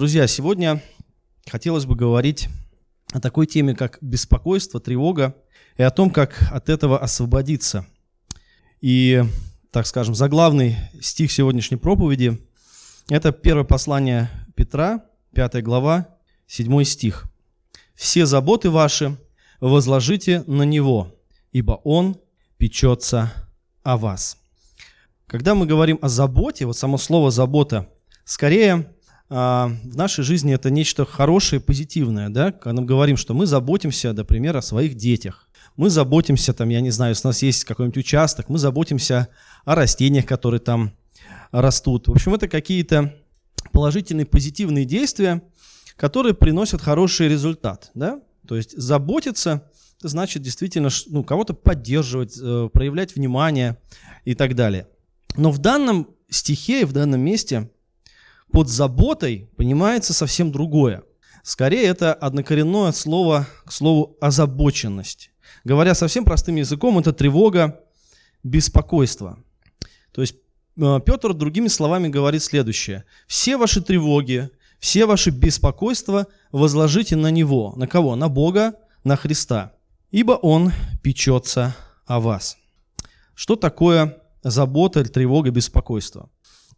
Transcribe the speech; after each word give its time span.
Друзья, 0.00 0.26
сегодня 0.26 0.82
хотелось 1.46 1.84
бы 1.84 1.94
говорить 1.94 2.48
о 3.12 3.20
такой 3.20 3.46
теме, 3.46 3.74
как 3.74 3.98
беспокойство, 4.00 4.80
тревога, 4.80 5.36
и 5.76 5.82
о 5.82 5.90
том, 5.90 6.10
как 6.10 6.42
от 6.50 6.70
этого 6.70 6.98
освободиться. 6.98 7.84
И, 8.80 9.22
так 9.70 9.86
скажем, 9.86 10.14
заглавный 10.14 10.76
стих 11.02 11.30
сегодняшней 11.30 11.76
проповеди– 11.76 12.40
это 13.10 13.30
первое 13.30 13.64
послание 13.64 14.30
Петра, 14.56 15.04
5 15.34 15.62
глава, 15.62 16.08
7 16.46 16.82
стих. 16.84 17.26
«Все 17.94 18.24
заботы 18.24 18.70
ваши 18.70 19.18
возложите 19.60 20.44
на 20.46 20.62
Него, 20.62 21.14
ибо 21.52 21.72
Он 21.84 22.16
печется 22.56 23.30
о 23.82 23.98
вас». 23.98 24.38
Когда 25.26 25.54
мы 25.54 25.66
говорим 25.66 25.98
о 26.00 26.08
заботе, 26.08 26.64
вот 26.64 26.78
само 26.78 26.96
слово 26.96 27.30
«забота», 27.30 27.86
скорее 28.24 28.94
в 29.30 29.96
нашей 29.96 30.24
жизни 30.24 30.52
это 30.52 30.70
нечто 30.70 31.04
хорошее, 31.06 31.60
позитивное, 31.60 32.30
да, 32.30 32.50
когда 32.50 32.80
мы 32.80 32.86
говорим, 32.86 33.16
что 33.16 33.32
мы 33.32 33.46
заботимся, 33.46 34.12
например, 34.12 34.56
о 34.56 34.62
своих 34.62 34.96
детях, 34.96 35.48
мы 35.76 35.88
заботимся, 35.88 36.52
там, 36.52 36.68
я 36.68 36.80
не 36.80 36.90
знаю, 36.90 37.14
у 37.22 37.26
нас 37.26 37.40
есть 37.42 37.64
какой-нибудь 37.64 37.98
участок, 37.98 38.48
мы 38.48 38.58
заботимся 38.58 39.28
о 39.64 39.76
растениях, 39.76 40.26
которые 40.26 40.60
там 40.60 40.92
растут. 41.52 42.08
В 42.08 42.12
общем, 42.12 42.34
это 42.34 42.48
какие-то 42.48 43.14
положительные, 43.72 44.26
позитивные 44.26 44.84
действия, 44.84 45.42
которые 45.94 46.34
приносят 46.34 46.80
хороший 46.80 47.28
результат, 47.28 47.92
да, 47.94 48.20
то 48.48 48.56
есть 48.56 48.76
заботиться, 48.76 49.64
это 50.00 50.08
значит 50.08 50.42
действительно 50.42 50.88
ну, 51.06 51.22
кого-то 51.22 51.54
поддерживать, 51.54 52.36
э, 52.36 52.68
проявлять 52.72 53.14
внимание 53.14 53.76
и 54.24 54.34
так 54.34 54.56
далее. 54.56 54.88
Но 55.36 55.52
в 55.52 55.58
данном 55.58 56.08
стихе 56.30 56.80
и 56.80 56.84
в 56.84 56.92
данном 56.92 57.20
месте 57.20 57.70
под 58.52 58.68
заботой 58.68 59.48
понимается 59.56 60.12
совсем 60.12 60.52
другое. 60.52 61.02
Скорее, 61.42 61.84
это 61.84 62.12
однокоренное 62.12 62.92
слово 62.92 63.46
к 63.64 63.72
слову 63.72 64.16
озабоченность. 64.20 65.30
Говоря 65.64 65.94
совсем 65.94 66.24
простым 66.24 66.56
языком, 66.56 66.98
это 66.98 67.12
тревога, 67.12 67.80
беспокойство. 68.42 69.38
То 70.12 70.20
есть 70.20 70.36
э, 70.78 71.00
Петр 71.04 71.34
другими 71.34 71.68
словами 71.68 72.08
говорит 72.08 72.42
следующее. 72.42 73.04
Все 73.26 73.56
ваши 73.56 73.80
тревоги, 73.80 74.50
все 74.78 75.06
ваши 75.06 75.30
беспокойства 75.30 76.26
возложите 76.52 77.16
на 77.16 77.30
Него. 77.30 77.74
На 77.76 77.86
кого? 77.86 78.16
На 78.16 78.28
Бога, 78.28 78.74
на 79.04 79.16
Христа. 79.16 79.74
Ибо 80.10 80.32
Он 80.32 80.72
печется 81.02 81.76
о 82.06 82.20
вас. 82.20 82.56
Что 83.34 83.56
такое 83.56 84.18
забота, 84.42 85.04
тревога, 85.04 85.50
беспокойство? 85.50 86.28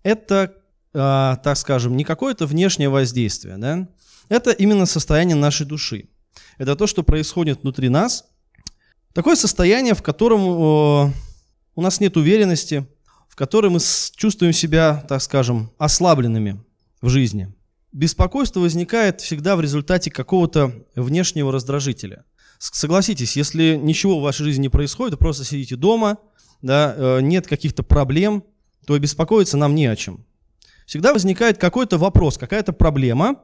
Это 0.03 0.55
э, 0.95 1.37
так 1.43 1.57
скажем, 1.57 1.97
не 1.97 2.05
какое-то 2.05 2.47
внешнее 2.47 2.89
воздействие, 2.89 3.57
да? 3.57 3.89
это 4.29 4.51
именно 4.51 4.87
состояние 4.87 5.37
нашей 5.37 5.67
души. 5.67 6.09
Это 6.59 6.77
то, 6.77 6.87
что 6.87 7.03
происходит 7.03 7.63
внутри 7.63 7.89
нас. 7.89 8.25
Такое 9.13 9.37
состояние, 9.37 9.95
в 9.95 10.03
котором 10.03 10.41
э, 10.41 11.13
у 11.75 11.83
нас 11.83 12.01
нет 12.01 12.17
уверенности, 12.17 12.87
в 13.29 13.37
котором 13.37 13.75
мы 13.75 13.79
чувствуем 14.17 14.53
себя, 14.53 15.05
так 15.09 15.23
скажем, 15.23 15.71
ослабленными 15.79 16.63
в 17.01 17.09
жизни. 17.09 17.53
Беспокойство 17.93 18.61
возникает 18.61 19.21
всегда 19.21 19.55
в 19.57 19.61
результате 19.61 20.11
какого-то 20.11 20.73
внешнего 20.95 21.53
раздражителя. 21.53 22.25
Согласитесь, 22.59 23.37
если 23.37 23.75
ничего 23.77 24.19
в 24.19 24.23
вашей 24.23 24.45
жизни 24.45 24.63
не 24.63 24.69
происходит, 24.69 25.19
просто 25.19 25.45
сидите 25.45 25.77
дома, 25.77 26.19
да, 26.63 26.95
э, 26.97 27.21
нет 27.21 27.47
каких-то 27.47 27.83
проблем, 27.83 28.45
то 28.87 28.99
беспокоиться 28.99 29.57
нам 29.57 29.75
не 29.75 29.87
о 29.87 29.97
чем 29.97 30.25
всегда 30.87 31.13
возникает 31.13 31.59
какой-то 31.59 31.99
вопрос, 31.99 32.39
какая-то 32.39 32.73
проблема, 32.73 33.43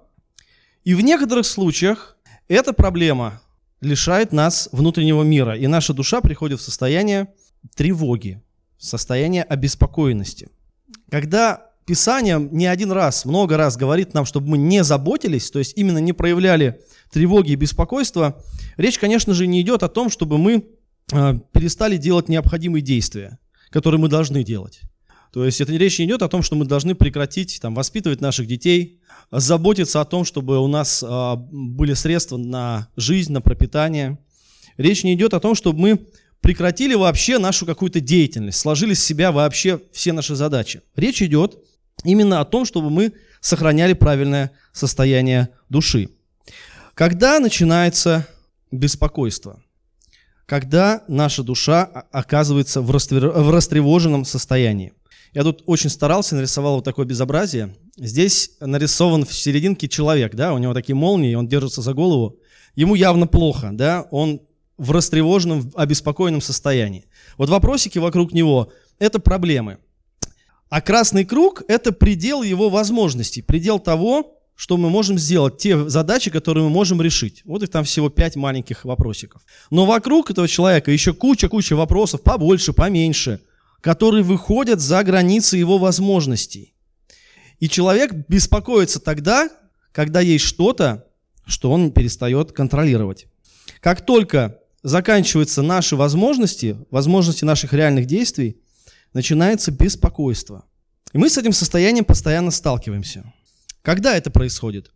и 0.84 0.94
в 0.94 1.00
некоторых 1.00 1.46
случаях 1.46 2.16
эта 2.48 2.72
проблема 2.72 3.40
лишает 3.80 4.32
нас 4.32 4.68
внутреннего 4.72 5.22
мира, 5.22 5.56
и 5.56 5.66
наша 5.66 5.92
душа 5.92 6.20
приходит 6.20 6.60
в 6.60 6.62
состояние 6.62 7.28
тревоги, 7.76 8.42
в 8.78 8.84
состояние 8.84 9.42
обеспокоенности. 9.42 10.48
Когда 11.10 11.68
Писание 11.88 12.38
не 12.38 12.66
один 12.66 12.92
раз, 12.92 13.24
много 13.24 13.56
раз 13.56 13.78
говорит 13.78 14.12
нам, 14.12 14.26
чтобы 14.26 14.48
мы 14.48 14.58
не 14.58 14.84
заботились, 14.84 15.50
то 15.50 15.58
есть 15.58 15.72
именно 15.74 15.96
не 15.96 16.12
проявляли 16.12 16.82
тревоги 17.10 17.52
и 17.52 17.56
беспокойства, 17.56 18.44
речь, 18.76 18.98
конечно 18.98 19.32
же, 19.32 19.46
не 19.46 19.62
идет 19.62 19.82
о 19.82 19.88
том, 19.88 20.10
чтобы 20.10 20.36
мы 20.36 20.66
э, 21.10 21.34
перестали 21.50 21.96
делать 21.96 22.28
необходимые 22.28 22.82
действия, 22.82 23.38
которые 23.70 23.98
мы 23.98 24.08
должны 24.08 24.44
делать. 24.44 24.82
То 25.38 25.44
есть 25.44 25.60
это 25.60 25.70
речь 25.70 26.00
не 26.00 26.06
идет 26.06 26.22
о 26.22 26.28
том, 26.28 26.42
что 26.42 26.56
мы 26.56 26.64
должны 26.64 26.96
прекратить 26.96 27.60
там, 27.62 27.72
воспитывать 27.72 28.20
наших 28.20 28.48
детей, 28.48 28.98
заботиться 29.30 30.00
о 30.00 30.04
том, 30.04 30.24
чтобы 30.24 30.58
у 30.58 30.66
нас 30.66 31.04
а, 31.06 31.36
были 31.36 31.94
средства 31.94 32.36
на 32.36 32.88
жизнь, 32.96 33.32
на 33.32 33.40
пропитание. 33.40 34.18
Речь 34.78 35.04
не 35.04 35.14
идет 35.14 35.34
о 35.34 35.38
том, 35.38 35.54
чтобы 35.54 35.78
мы 35.78 36.06
прекратили 36.40 36.96
вообще 36.96 37.38
нашу 37.38 37.66
какую-то 37.66 38.00
деятельность, 38.00 38.58
сложили 38.58 38.94
с 38.94 39.04
себя 39.04 39.30
вообще 39.30 39.80
все 39.92 40.12
наши 40.12 40.34
задачи. 40.34 40.82
Речь 40.96 41.22
идет 41.22 41.56
именно 42.02 42.40
о 42.40 42.44
том, 42.44 42.64
чтобы 42.64 42.90
мы 42.90 43.12
сохраняли 43.40 43.92
правильное 43.92 44.50
состояние 44.72 45.50
души. 45.68 46.08
Когда 46.94 47.38
начинается 47.38 48.26
беспокойство? 48.72 49.62
Когда 50.46 51.04
наша 51.06 51.44
душа 51.44 51.84
оказывается 51.84 52.82
в 52.82 52.90
растревоженном 52.90 54.24
состоянии. 54.24 54.94
Я 55.34 55.42
тут 55.42 55.62
очень 55.66 55.90
старался, 55.90 56.34
нарисовал 56.34 56.76
вот 56.76 56.84
такое 56.84 57.06
безобразие. 57.06 57.76
Здесь 57.96 58.52
нарисован 58.60 59.24
в 59.24 59.34
серединке 59.34 59.88
человек, 59.88 60.34
да, 60.34 60.54
у 60.54 60.58
него 60.58 60.74
такие 60.74 60.96
молнии, 60.96 61.34
он 61.34 61.48
держится 61.48 61.82
за 61.82 61.92
голову. 61.92 62.36
Ему 62.74 62.94
явно 62.94 63.26
плохо, 63.26 63.70
да, 63.72 64.06
он 64.10 64.40
в 64.78 64.92
растревоженном, 64.92 65.72
обеспокоенном 65.74 66.40
состоянии. 66.40 67.06
Вот 67.36 67.48
вопросики 67.50 67.98
вокруг 67.98 68.32
него– 68.32 68.72
это 68.98 69.18
проблемы. 69.18 69.78
А 70.70 70.80
красный 70.80 71.24
круг– 71.24 71.62
это 71.68 71.92
предел 71.92 72.42
его 72.42 72.68
возможностей, 72.68 73.42
предел 73.42 73.80
того, 73.80 74.34
что 74.54 74.76
мы 74.76 74.90
можем 74.90 75.18
сделать, 75.18 75.58
те 75.58 75.88
задачи, 75.88 76.30
которые 76.30 76.64
мы 76.64 76.70
можем 76.70 77.00
решить. 77.00 77.42
Вот 77.44 77.62
их 77.62 77.70
там 77.70 77.84
всего 77.84 78.08
пять 78.08 78.36
маленьких 78.36 78.84
вопросиков. 78.84 79.42
Но 79.70 79.86
вокруг 79.86 80.30
этого 80.30 80.48
человека 80.48 80.90
еще 80.90 81.12
куча-куча 81.12 81.74
вопросов, 81.74 82.22
побольше, 82.22 82.72
поменьше– 82.72 83.40
которые 83.80 84.24
выходят 84.24 84.80
за 84.80 85.02
границы 85.04 85.56
его 85.56 85.78
возможностей. 85.78 86.74
И 87.58 87.68
человек 87.68 88.12
беспокоится 88.28 89.00
тогда, 89.00 89.48
когда 89.92 90.20
есть 90.20 90.44
что-то, 90.44 91.06
что 91.46 91.70
он 91.70 91.92
перестает 91.92 92.52
контролировать. 92.52 93.26
Как 93.80 94.04
только 94.04 94.58
заканчиваются 94.82 95.62
наши 95.62 95.96
возможности, 95.96 96.76
возможности 96.90 97.44
наших 97.44 97.72
реальных 97.72 98.06
действий, 98.06 98.60
начинается 99.12 99.70
беспокойство. 99.70 100.64
И 101.12 101.18
мы 101.18 101.30
с 101.30 101.38
этим 101.38 101.52
состоянием 101.52 102.04
постоянно 102.04 102.50
сталкиваемся. 102.50 103.32
Когда 103.82 104.16
это 104.16 104.30
происходит? 104.30 104.92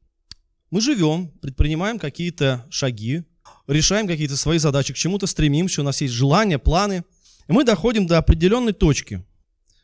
Мы 0.70 0.80
живем, 0.80 1.28
предпринимаем 1.40 1.98
какие-то 1.98 2.66
шаги, 2.70 3.24
решаем 3.66 4.06
какие-то 4.06 4.36
свои 4.36 4.58
задачи, 4.58 4.92
к 4.92 4.96
чему-то 4.96 5.26
стремимся, 5.26 5.80
у 5.80 5.84
нас 5.84 6.00
есть 6.00 6.14
желания, 6.14 6.58
планы– 6.58 7.04
и 7.52 7.54
мы 7.54 7.64
доходим 7.64 8.06
до 8.06 8.16
определенной 8.16 8.72
точки. 8.72 9.22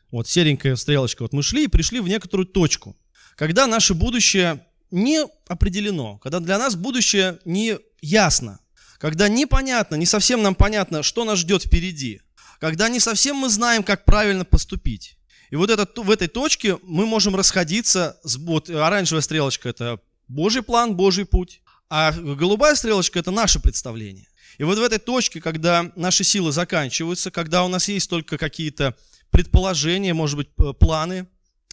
Вот 0.09 0.27
серенькая 0.27 0.75
стрелочка. 0.75 1.21
Вот 1.21 1.33
мы 1.33 1.43
шли 1.43 1.65
и 1.65 1.67
пришли 1.67 1.99
в 1.99 2.07
некоторую 2.07 2.47
точку. 2.47 2.97
Когда 3.35 3.67
наше 3.67 3.93
будущее 3.93 4.65
не 4.89 5.23
определено, 5.47 6.17
когда 6.17 6.39
для 6.39 6.57
нас 6.57 6.75
будущее 6.75 7.37
не 7.45 7.77
ясно, 8.01 8.59
когда 8.97 9.29
непонятно, 9.29 9.97
не 9.97 10.07
совсем 10.07 10.41
нам 10.41 10.55
понятно, 10.55 11.03
что 11.03 11.25
нас 11.25 11.37
ждет 11.37 11.61
впереди, 11.61 12.21
когда 12.59 12.89
не 12.89 12.99
совсем 12.99 13.35
мы 13.35 13.49
знаем, 13.49 13.83
как 13.83 14.03
правильно 14.03 14.45
поступить. 14.45 15.19
И 15.51 15.55
вот 15.55 15.69
это, 15.69 15.87
в 16.01 16.09
этой 16.09 16.27
точке 16.27 16.79
мы 16.81 17.05
можем 17.05 17.35
расходиться, 17.35 18.17
с, 18.23 18.37
вот 18.37 18.71
оранжевая 18.71 19.21
стрелочка– 19.21 19.69
это 19.69 19.99
Божий 20.27 20.63
план, 20.63 20.95
Божий 20.95 21.25
путь, 21.25 21.61
а 21.87 22.13
голубая 22.13 22.73
стрелочка– 22.73 23.19
это 23.19 23.29
наше 23.29 23.59
представление. 23.59 24.28
И 24.59 24.63
вот 24.63 24.77
в 24.77 24.83
этой 24.83 24.99
точке, 24.99 25.39
когда 25.39 25.89
наши 25.95 26.25
силы 26.25 26.51
заканчиваются, 26.51 27.31
когда 27.31 27.63
у 27.63 27.69
нас 27.69 27.87
есть 27.87 28.09
только 28.09 28.37
какие-то 28.37 28.95
предположения, 29.31 30.13
может 30.13 30.35
быть, 30.35 30.49
планы, 30.79 31.27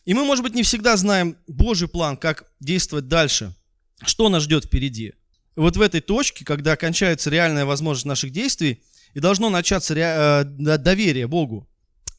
и 0.05 0.15
мы, 0.15 0.25
может 0.25 0.45
быть, 0.45 0.55
не 0.55 0.63
всегда 0.63 0.97
знаем 0.97 1.37
Божий 1.49 1.89
план, 1.89 2.17
как 2.17 2.49
действовать 2.61 3.09
дальше, 3.09 3.53
что 4.05 4.29
нас 4.29 4.45
ждет 4.45 4.67
впереди. 4.67 5.15
И 5.57 5.61
вот 5.61 5.77
в 5.77 5.81
этой 5.81 6.01
точке, 6.01 6.45
когда 6.45 6.77
кончается 6.77 7.29
реальная 7.29 7.65
возможность 7.65 8.07
наших 8.07 8.31
действий, 8.31 8.81
и 9.15 9.21
должно 9.21 9.51
начаться 9.51 9.95
э, 9.95 10.45
доверие 10.45 11.27
Богу, 11.27 11.69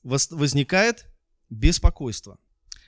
возникает 0.04 1.06
беспокойство. 1.50 2.40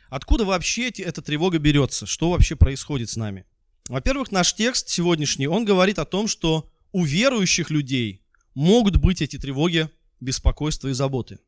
Откуда 0.10 0.44
вообще 0.44 0.90
эта 0.90 1.22
тревога 1.22 1.60
берется? 1.60 2.06
Что 2.06 2.32
вообще 2.32 2.58
происходит 2.58 3.10
с 3.10 3.16
нами? 3.16 3.46
Во-первых, 3.88 4.32
наш 4.32 4.54
текст 4.54 4.90
сегодняшний, 4.90 5.48
он 5.48 5.64
говорит 5.64 5.98
о 5.98 6.06
том, 6.06 6.28
что 6.28 6.70
у 6.92 7.04
верующих 7.04 7.70
людей 7.70 8.22
могут 8.56 8.98
быть 8.98 9.22
эти 9.22 9.38
тревоги, 9.38 9.90
беспокойства 10.20 10.90
и 10.90 10.94
заботы. 10.94 11.40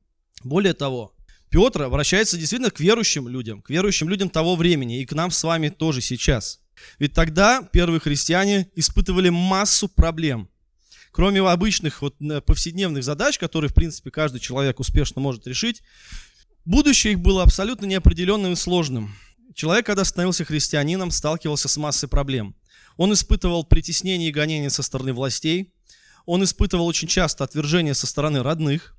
Более 0.44 0.74
того, 0.74 1.14
Петр 1.50 1.84
обращается 1.84 2.38
действительно 2.38 2.72
к 2.72 2.80
верующим 2.80 3.28
людям, 3.28 3.62
к 3.62 3.70
верующим 3.70 4.08
людям 4.08 4.30
того 4.30 4.56
времени 4.56 5.02
и 5.02 5.06
к 5.06 5.12
нам 5.12 5.32
с 5.32 5.44
вами 5.44 5.70
тоже 5.70 6.02
сейчас. 6.02 6.62
Ведь 6.98 7.14
тогда 7.14 7.62
первые 7.62 8.00
христиане 8.00 8.70
испытывали 8.76 9.30
массу 9.30 9.88
проблем. 9.88 10.50
Кроме 11.12 11.42
обычных 11.42 12.02
вот 12.02 12.16
э, 12.22 12.40
повседневных 12.40 13.04
задач, 13.04 13.38
которые, 13.38 13.70
в 13.70 13.74
принципе, 13.74 14.12
каждый 14.12 14.40
человек 14.40 14.80
успешно 14.80 15.20
может 15.20 15.46
решить, 15.46 15.82
будущее 16.64 17.14
их 17.14 17.20
было 17.20 17.44
абсолютно 17.44 17.86
неопределенным 17.86 18.54
и 18.54 18.56
сложным. 18.56 19.14
Человек, 19.54 19.86
когда 19.86 20.06
становился 20.06 20.46
христианином, 20.46 21.12
сталкивался 21.12 21.68
с 21.68 21.76
массой 21.76 22.08
проблем. 22.08 22.56
Он 22.98 23.14
испытывал 23.14 23.64
притеснение 23.64 24.30
и 24.30 24.34
гонение 24.34 24.70
со 24.70 24.84
стороны 24.84 25.14
властей, 25.14 25.74
он 26.26 26.44
испытывал 26.44 26.86
очень 26.86 27.08
часто 27.08 27.44
отвержение 27.44 27.94
со 27.94 28.06
стороны 28.08 28.44
родных, 28.44 28.96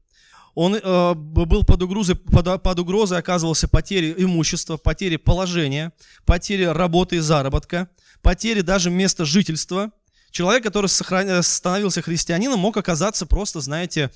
он 0.55 0.75
э, 0.75 1.15
был 1.15 1.65
под 1.65 1.83
угрозой, 1.83 2.17
под, 2.17 2.63
под 2.63 2.79
угрозой 2.79 3.19
оказывался 3.19 3.69
потери 3.69 4.15
имущества, 4.19 4.77
потери 4.77 5.17
положения, 5.17 5.93
потери 6.27 6.65
работы 6.65 7.17
и 7.17 7.21
заработка, 7.21 7.89
потери 8.21 8.61
даже 8.61 8.91
места 8.91 9.25
жительства. 9.25 9.93
Человек, 10.31 10.63
который 10.63 10.89
сохран... 10.89 11.43
становился 11.43 12.03
христианином, 12.03 12.61
мог 12.61 12.77
оказаться 12.77 13.25
просто, 13.25 13.61
знаете, 13.61 14.11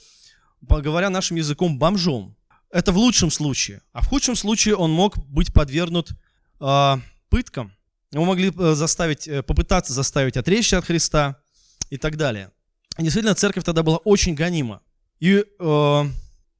говоря 0.60 1.08
нашим 1.10 1.36
языком, 1.36 1.78
бомжом. 1.78 2.36
Это 2.70 2.92
в 2.92 2.98
лучшем 2.98 3.30
случае. 3.30 3.80
А 3.92 4.02
в 4.02 4.06
худшем 4.06 4.36
случае 4.36 4.76
он 4.76 4.90
мог 4.90 5.16
быть 5.28 5.52
подвергнут 5.54 6.10
э, 6.60 6.96
пыткам. 7.30 7.72
Его 8.16 8.24
могли 8.24 8.50
э, 8.50 8.74
заставить, 8.74 9.28
э, 9.28 9.42
попытаться 9.42 9.92
заставить 9.92 10.38
отречься 10.38 10.78
от 10.78 10.86
Христа 10.86 11.36
и 11.90 11.98
так 11.98 12.16
далее. 12.16 12.50
И 12.96 13.02
действительно, 13.02 13.34
церковь 13.34 13.62
тогда 13.62 13.82
была 13.82 13.98
очень 13.98 14.34
гонима. 14.34 14.80
И 15.20 15.44
э, 15.44 16.04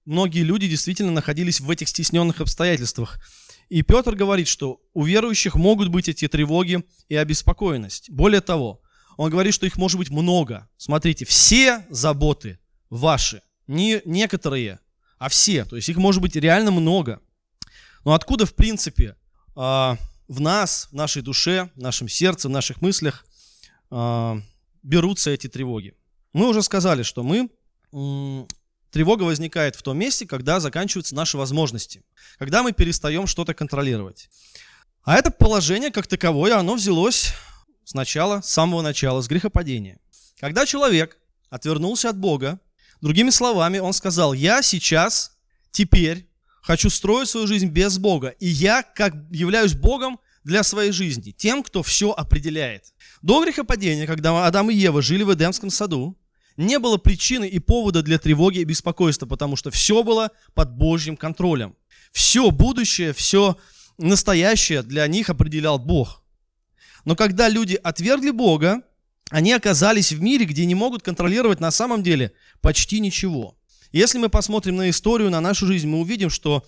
многие 0.05 0.43
люди 0.43 0.69
действительно 0.69 1.13
находились 1.13 1.61
в 1.61 1.71
этих 1.71 1.89
стесненных 1.89 2.43
обстоятельствах. 2.43 3.19
И 3.71 3.81
Петр 3.81 4.15
говорит, 4.15 4.49
что 4.49 4.83
у 4.93 5.05
верующих 5.05 5.55
могут 5.55 5.89
быть 5.89 6.11
эти 6.11 6.29
тревоги 6.29 6.85
и 7.09 7.17
обеспокоенность. 7.17 8.11
Более 8.11 8.43
того, 8.43 8.83
он 9.17 9.31
говорит, 9.31 9.55
что 9.55 9.65
их 9.65 9.79
может 9.79 9.97
быть 9.97 10.11
много. 10.11 10.69
Смотрите, 10.77 11.25
все 11.25 11.87
заботы 11.89 12.59
ваши, 12.91 13.41
не 13.67 14.03
некоторые, 14.05 14.81
а 15.19 15.31
все. 15.31 15.65
То 15.65 15.77
есть 15.77 15.89
их 15.89 15.97
может 15.97 16.21
быть 16.21 16.37
реально 16.37 16.71
много. 16.71 17.23
Но 18.05 18.13
откуда, 18.13 18.45
в 18.45 18.55
принципе, 18.55 19.17
а, 19.55 19.97
в 20.29 20.41
нас, 20.41 20.89
в 20.91 20.95
нашей 20.95 21.23
душе, 21.23 21.71
в 21.75 21.81
нашем 21.81 22.09
сердце, 22.09 22.49
в 22.49 22.51
наших 22.51 22.81
мыслях 22.83 23.25
а, 23.91 24.41
берутся 24.83 25.31
эти 25.31 25.49
тревоги? 25.49 25.95
Мы 26.33 26.49
уже 26.49 26.63
сказали, 26.63 27.03
что 27.03 27.23
мы 27.23 27.49
Тревога 28.97 29.25
возникает 29.25 29.77
в 29.77 29.83
том 29.83 29.99
месте, 29.99 30.27
когда 30.27 30.59
заканчиваются 30.59 31.15
наши 31.15 31.37
возможности, 31.37 32.03
когда 32.39 32.63
мы 32.63 32.73
перестаем 32.73 33.27
что-то 33.27 33.53
контролировать. 33.53 34.31
А 35.03 35.17
это 35.17 35.31
положение 35.31 35.91
как 35.91 36.07
таковое, 36.07 36.57
оно 36.57 36.75
взялось 36.75 37.35
сначала, 37.85 38.41
с 38.41 38.49
самого 38.49 38.83
начала, 38.83 39.21
с 39.21 39.29
грехопадения. 39.29 39.99
Когда 40.41 40.67
человек 40.67 41.19
отвернулся 41.51 42.11
от 42.11 42.17
Бога, 42.19 42.59
другими 43.01 43.31
словами, 43.31 43.79
он 43.79 43.93
сказал, 43.93 44.33
я 44.33 44.63
сейчас, 44.63 45.37
теперь 45.71 46.26
хочу 46.67 46.91
строить 46.91 47.29
свою 47.29 47.47
жизнь 47.47 47.69
без 47.69 47.99
Бога, 47.99 48.29
и 48.41 48.47
я 48.49 48.83
как 48.83 49.15
являюсь 49.31 49.75
Богом 49.75 50.19
для 50.43 50.65
своей 50.65 50.91
жизни, 50.91 51.31
тем, 51.31 51.63
кто 51.63 51.83
все 51.83 52.11
определяет. 52.11 52.93
До 53.23 53.43
грехопадения, 53.45 54.07
когда 54.07 54.47
Адам 54.47 54.71
и 54.71 54.75
Ева 54.75 55.01
жили 55.01 55.23
в 55.23 55.33
Эдемском 55.33 55.71
саду, 55.71 56.19
не 56.57 56.79
было 56.79 56.97
причины 56.97 57.47
и 57.47 57.59
повода 57.61 58.03
для 58.03 58.19
тревоги 58.19 58.59
и 58.59 58.65
беспокойства, 58.65 59.27
потому 59.27 59.57
что 59.57 59.71
все 59.71 60.03
было 60.03 60.31
под 60.55 60.73
Божьим 60.77 61.17
контролем. 61.17 61.77
Все 62.13 62.51
будущее, 62.51 63.13
все 63.13 63.57
настоящее 63.99 64.83
для 64.83 65.07
них 65.07 65.31
определял 65.31 65.79
Бог. 65.79 66.25
Но 67.05 67.15
когда 67.15 67.49
люди 67.49 67.79
отвергли 67.81 68.31
Бога, 68.31 68.83
они 69.31 69.53
оказались 69.53 70.13
в 70.13 70.21
мире, 70.21 70.47
где 70.47 70.65
не 70.67 70.75
могут 70.75 71.03
контролировать 71.03 71.61
на 71.61 71.71
самом 71.71 72.03
деле 72.03 72.33
почти 72.61 73.01
ничего. 73.01 73.56
Если 73.97 74.19
мы 74.19 74.29
посмотрим 74.29 74.77
на 74.77 74.91
историю, 74.91 75.31
на 75.31 75.41
нашу 75.41 75.67
жизнь, 75.67 75.89
мы 75.89 76.01
увидим, 76.01 76.29
что 76.29 76.67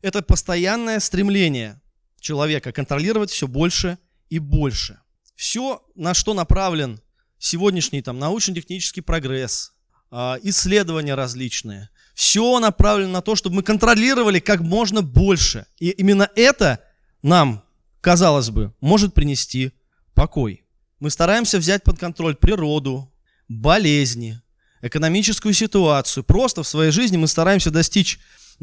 это 0.00 0.22
постоянное 0.22 1.00
стремление 1.00 1.80
человека 2.20 2.70
контролировать 2.70 3.32
все 3.32 3.48
больше 3.48 3.98
и 4.30 4.38
больше. 4.38 5.00
Все, 5.34 5.82
на 5.96 6.14
что 6.14 6.34
направлен 6.34 7.00
сегодняшний 7.36 8.00
там 8.00 8.20
научно-технический 8.20 9.00
прогресс, 9.00 9.72
а, 10.12 10.38
исследования 10.44 11.16
различные, 11.16 11.90
все 12.14 12.60
направлено 12.60 13.10
на 13.10 13.22
то, 13.22 13.34
чтобы 13.34 13.56
мы 13.56 13.62
контролировали 13.64 14.38
как 14.38 14.60
можно 14.60 15.02
больше. 15.02 15.66
И 15.80 15.90
именно 15.90 16.30
это 16.36 16.78
нам, 17.22 17.64
казалось 18.00 18.50
бы, 18.50 18.72
может 18.80 19.14
принести 19.14 19.72
покой. 20.14 20.64
Мы 21.00 21.10
стараемся 21.10 21.58
взять 21.58 21.82
под 21.82 21.98
контроль 21.98 22.36
природу, 22.36 23.12
болезни, 23.48 24.40
экономическую 24.82 25.54
ситуацию. 25.54 26.24
Просто 26.24 26.62
в 26.62 26.68
своей 26.68 26.90
жизни 26.90 27.16
мы 27.16 27.28
стараемся 27.28 27.70
достичь 27.70 28.18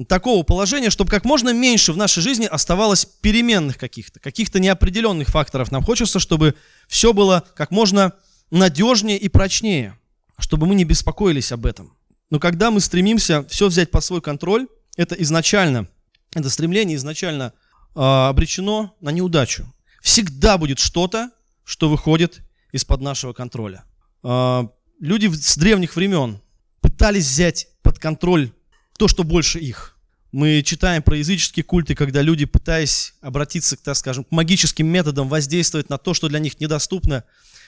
такого 0.07 0.43
положения, 0.43 0.89
чтобы 0.89 1.09
как 1.09 1.23
можно 1.23 1.53
меньше 1.53 1.93
в 1.93 1.97
нашей 1.97 2.21
жизни 2.21 2.45
оставалось 2.45 3.05
переменных 3.05 3.77
каких-то, 3.77 4.19
каких-то 4.19 4.59
неопределенных 4.59 5.29
факторов. 5.29 5.71
Нам 5.71 5.83
хочется, 5.83 6.19
чтобы 6.19 6.55
все 6.87 7.13
было 7.13 7.45
как 7.55 7.71
можно 7.71 8.13
надежнее 8.51 9.17
и 9.17 9.29
прочнее, 9.29 9.97
чтобы 10.37 10.67
мы 10.67 10.75
не 10.75 10.83
беспокоились 10.83 11.51
об 11.51 11.65
этом. 11.65 11.95
Но 12.29 12.39
когда 12.39 12.71
мы 12.71 12.81
стремимся 12.81 13.45
все 13.47 13.67
взять 13.67 13.91
под 13.91 14.03
свой 14.03 14.21
контроль, 14.21 14.67
это 14.97 15.15
изначально, 15.15 15.87
это 16.33 16.49
стремление 16.49 16.97
изначально 16.97 17.53
э, 17.95 17.99
обречено 17.99 18.93
на 18.99 19.09
неудачу. 19.09 19.71
Всегда 20.01 20.57
будет 20.57 20.79
что-то, 20.79 21.31
что 21.63 21.89
выходит 21.89 22.41
из-под 22.71 23.01
нашего 23.01 23.33
контроля. 23.33 23.85
Э, 24.23 24.67
люди 25.05 25.27
с 25.27 25.57
древних 25.57 25.95
времен 25.95 26.41
пытались 26.81 27.25
взять 27.25 27.67
под 27.83 27.99
контроль 27.99 28.51
то, 28.97 29.07
что 29.07 29.23
больше 29.23 29.59
их. 29.59 29.97
Мы 30.31 30.63
читаем 30.63 31.01
про 31.01 31.15
языческие 31.17 31.63
культы, 31.63 31.95
когда 31.95 32.21
люди, 32.21 32.45
пытаясь 32.45 33.13
обратиться, 33.21 33.77
так 33.77 33.95
скажем, 33.95 34.25
к 34.25 34.31
магическим 34.31 34.87
методам, 34.87 35.29
воздействовать 35.29 35.89
на 35.89 35.97
то, 35.97 36.13
что 36.13 36.27
для 36.27 36.39
них 36.39 36.59
недоступно, 36.59 37.23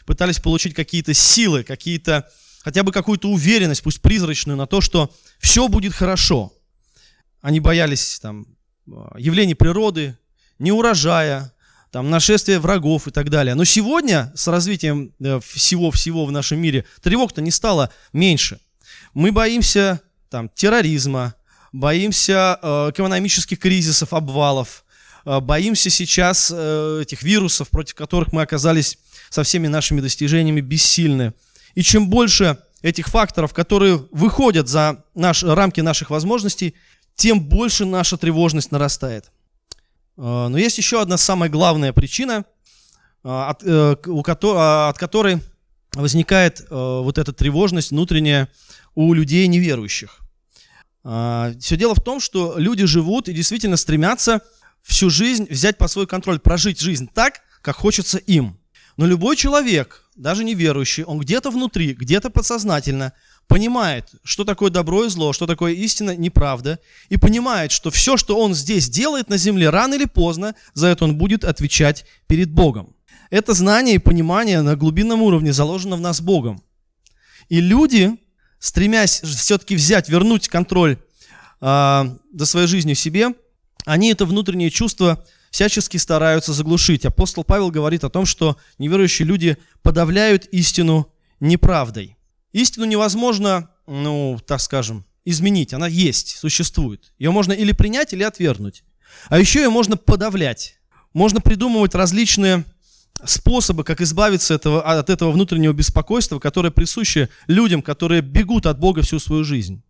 пытались 0.06 0.40
получить 0.40 0.74
какие-то 0.74 1.14
силы, 1.14 1.64
какие-то, 1.64 2.30
хотя 2.62 2.84
бы 2.84 2.92
какую-то 2.92 3.30
уверенность, 3.30 3.84
пусть 3.84 4.02
призрачную, 4.02 4.58
на 4.58 4.68
то, 4.68 4.82
что 4.82 5.14
все 5.40 5.68
будет 5.70 5.94
хорошо. 5.94 6.54
Они 7.40 7.60
боялись 7.60 8.20
там, 8.20 8.48
явлений 9.18 9.56
природы, 9.56 10.18
неурожая, 10.60 11.54
там, 11.92 12.10
нашествия 12.10 12.60
врагов 12.60 13.08
и 13.08 13.12
так 13.12 13.30
далее. 13.30 13.56
Но 13.56 13.66
сегодня, 13.66 14.32
с 14.36 14.48
развитием 14.48 15.14
э, 15.20 15.40
всего-всего 15.40 16.26
в 16.26 16.32
нашем 16.32 16.60
мире, 16.60 16.86
тревог-то 17.02 17.42
не 17.42 17.52
стало 17.52 17.92
меньше. 18.14 18.60
Мы 19.14 19.32
боимся 19.32 20.02
там, 20.30 20.50
терроризма, 20.50 21.36
боимся 21.72 22.60
э, 22.62 22.92
экономических 22.92 23.60
кризисов, 23.60 24.14
обвалов, 24.14 24.84
э, 25.26 25.40
боимся 25.40 25.90
сейчас 25.90 26.52
э, 26.54 27.00
этих 27.04 27.24
вирусов, 27.24 27.70
против 27.70 27.96
которых 27.96 28.34
мы 28.34 28.42
оказались 28.42 28.98
со 29.30 29.44
всеми 29.44 29.68
нашими 29.68 30.02
достижениями 30.02 30.62
бессильны. 30.62 31.34
И 31.76 31.84
чем 31.84 32.10
больше 32.10 32.58
этих 32.82 33.08
факторов, 33.08 33.54
которые 33.54 34.06
выходят 34.12 34.68
за 34.68 35.04
наш, 35.16 35.44
рамки 35.44 35.82
наших 35.82 36.10
возможностей, 36.10 36.76
тем 37.16 37.42
больше 37.42 37.86
наша 37.86 38.18
тревожность 38.18 38.72
нарастает. 38.72 39.32
А, 40.18 40.50
но 40.50 40.58
есть 40.58 40.78
еще 40.78 41.02
одна 41.02 41.18
самая 41.18 41.50
главная 41.50 41.94
причина, 41.94 42.46
а, 43.24 43.50
от, 43.50 43.64
э, 43.64 43.96
а, 44.06 44.90
от 44.90 44.98
которой 44.98 45.42
возникает 45.94 46.68
вот 46.70 47.18
эта 47.18 47.34
тревожность 47.34 47.90
внутренняя 47.90 48.50
у 48.94 49.14
людей 49.14 49.48
неверующих. 49.48 50.20
Все 51.02 51.78
дело 51.78 51.96
в 51.96 52.04
том, 52.04 52.20
что 52.20 52.60
люди 52.60 52.86
живут 52.86 53.30
и 53.30 53.34
действительно 53.34 53.78
стремятся 53.78 54.42
всю 54.84 55.10
жизнь 55.10 55.48
взять 55.50 55.78
под 55.78 55.90
свой 55.90 56.06
контроль, 56.06 56.40
прожить 56.40 56.80
жизнь 56.80 57.10
так, 57.12 57.40
как 57.62 57.78
хочется 57.78 58.20
им. 58.20 58.60
Но 58.98 59.08
любой 59.08 59.38
человек, 59.38 60.04
даже 60.16 60.44
неверующий, 60.44 61.04
он 61.04 61.18
где-то 61.18 61.50
внутри, 61.50 61.94
где-то 61.94 62.30
подсознательно 62.30 63.14
понимает, 63.48 64.12
что 64.24 64.44
такое 64.44 64.70
добро 64.70 65.06
и 65.06 65.10
зло, 65.10 65.34
что 65.34 65.48
такое 65.48 65.74
истина, 65.74 66.16
неправда, 66.16 66.80
и 67.10 67.18
понимает, 67.18 67.72
что 67.72 67.92
все, 67.92 68.18
что 68.18 68.38
он 68.38 68.54
здесь 68.54 68.90
делает 68.90 69.30
на 69.30 69.38
земле, 69.38 69.70
рано 69.70 69.96
или 69.96 70.06
поздно 70.06 70.54
за 70.74 70.88
это 70.88 71.06
он 71.06 71.18
будет 71.18 71.44
отвечать 71.44 72.06
перед 72.28 72.52
Богом. 72.52 72.94
Это 73.30 73.54
знание 73.54 73.96
и 73.96 74.00
понимание 74.00 74.62
на 74.62 74.76
глубинном 74.76 75.22
уровне 75.22 75.54
заложено 75.54 75.96
в 75.96 76.02
нас 76.02 76.22
Богом. 76.22 76.62
И 77.50 77.60
люди, 77.62 78.18
стремясь 78.60 79.22
все-таки 79.22 79.76
взять, 79.76 80.10
вернуть 80.10 80.48
контроль 80.48 80.98
э, 81.62 82.04
за 82.34 82.46
своей 82.46 82.68
жизнью 82.68 82.96
себе, 82.96 83.30
они 83.86 84.12
это 84.12 84.26
внутреннее 84.26 84.70
чувство 84.70 85.26
всячески 85.52 85.98
стараются 85.98 86.54
заглушить. 86.54 87.06
Апостол 87.06 87.44
Павел 87.44 87.72
говорит 87.72 88.04
о 88.04 88.10
том, 88.10 88.26
что 88.26 88.58
неверующие 88.78 89.26
люди 89.26 89.58
подавляют 89.82 90.46
истину 90.48 91.12
неправдой. 91.40 92.17
Истину 92.54 92.86
невозможно, 92.86 93.70
ну, 93.86 94.40
так 94.46 94.62
скажем, 94.62 95.06
изменить. 95.26 95.74
Она 95.74 95.88
есть, 95.88 96.38
существует. 96.38 97.14
Ее 97.20 97.32
можно 97.32 97.54
или 97.54 97.72
принять, 97.74 98.14
или 98.14 98.24
отвергнуть. 98.24 98.84
А 99.30 99.40
еще 99.40 99.60
ее 99.60 99.70
можно 99.70 99.98
подавлять. 99.98 100.80
Можно 101.14 101.42
придумывать 101.42 101.96
различные 101.96 102.64
способы, 103.26 103.84
как 103.84 104.02
избавиться 104.02 104.54
этого, 104.54 104.82
от 104.82 105.10
этого 105.10 105.32
внутреннего 105.32 105.74
беспокойства, 105.74 106.40
которое 106.40 106.72
присуще 106.72 107.30
людям, 107.48 107.82
которые 107.82 108.22
бегут 108.22 108.66
от 108.66 108.80
Бога 108.80 109.02
всю 109.02 109.20
свою 109.20 109.44
жизнь. 109.44 109.84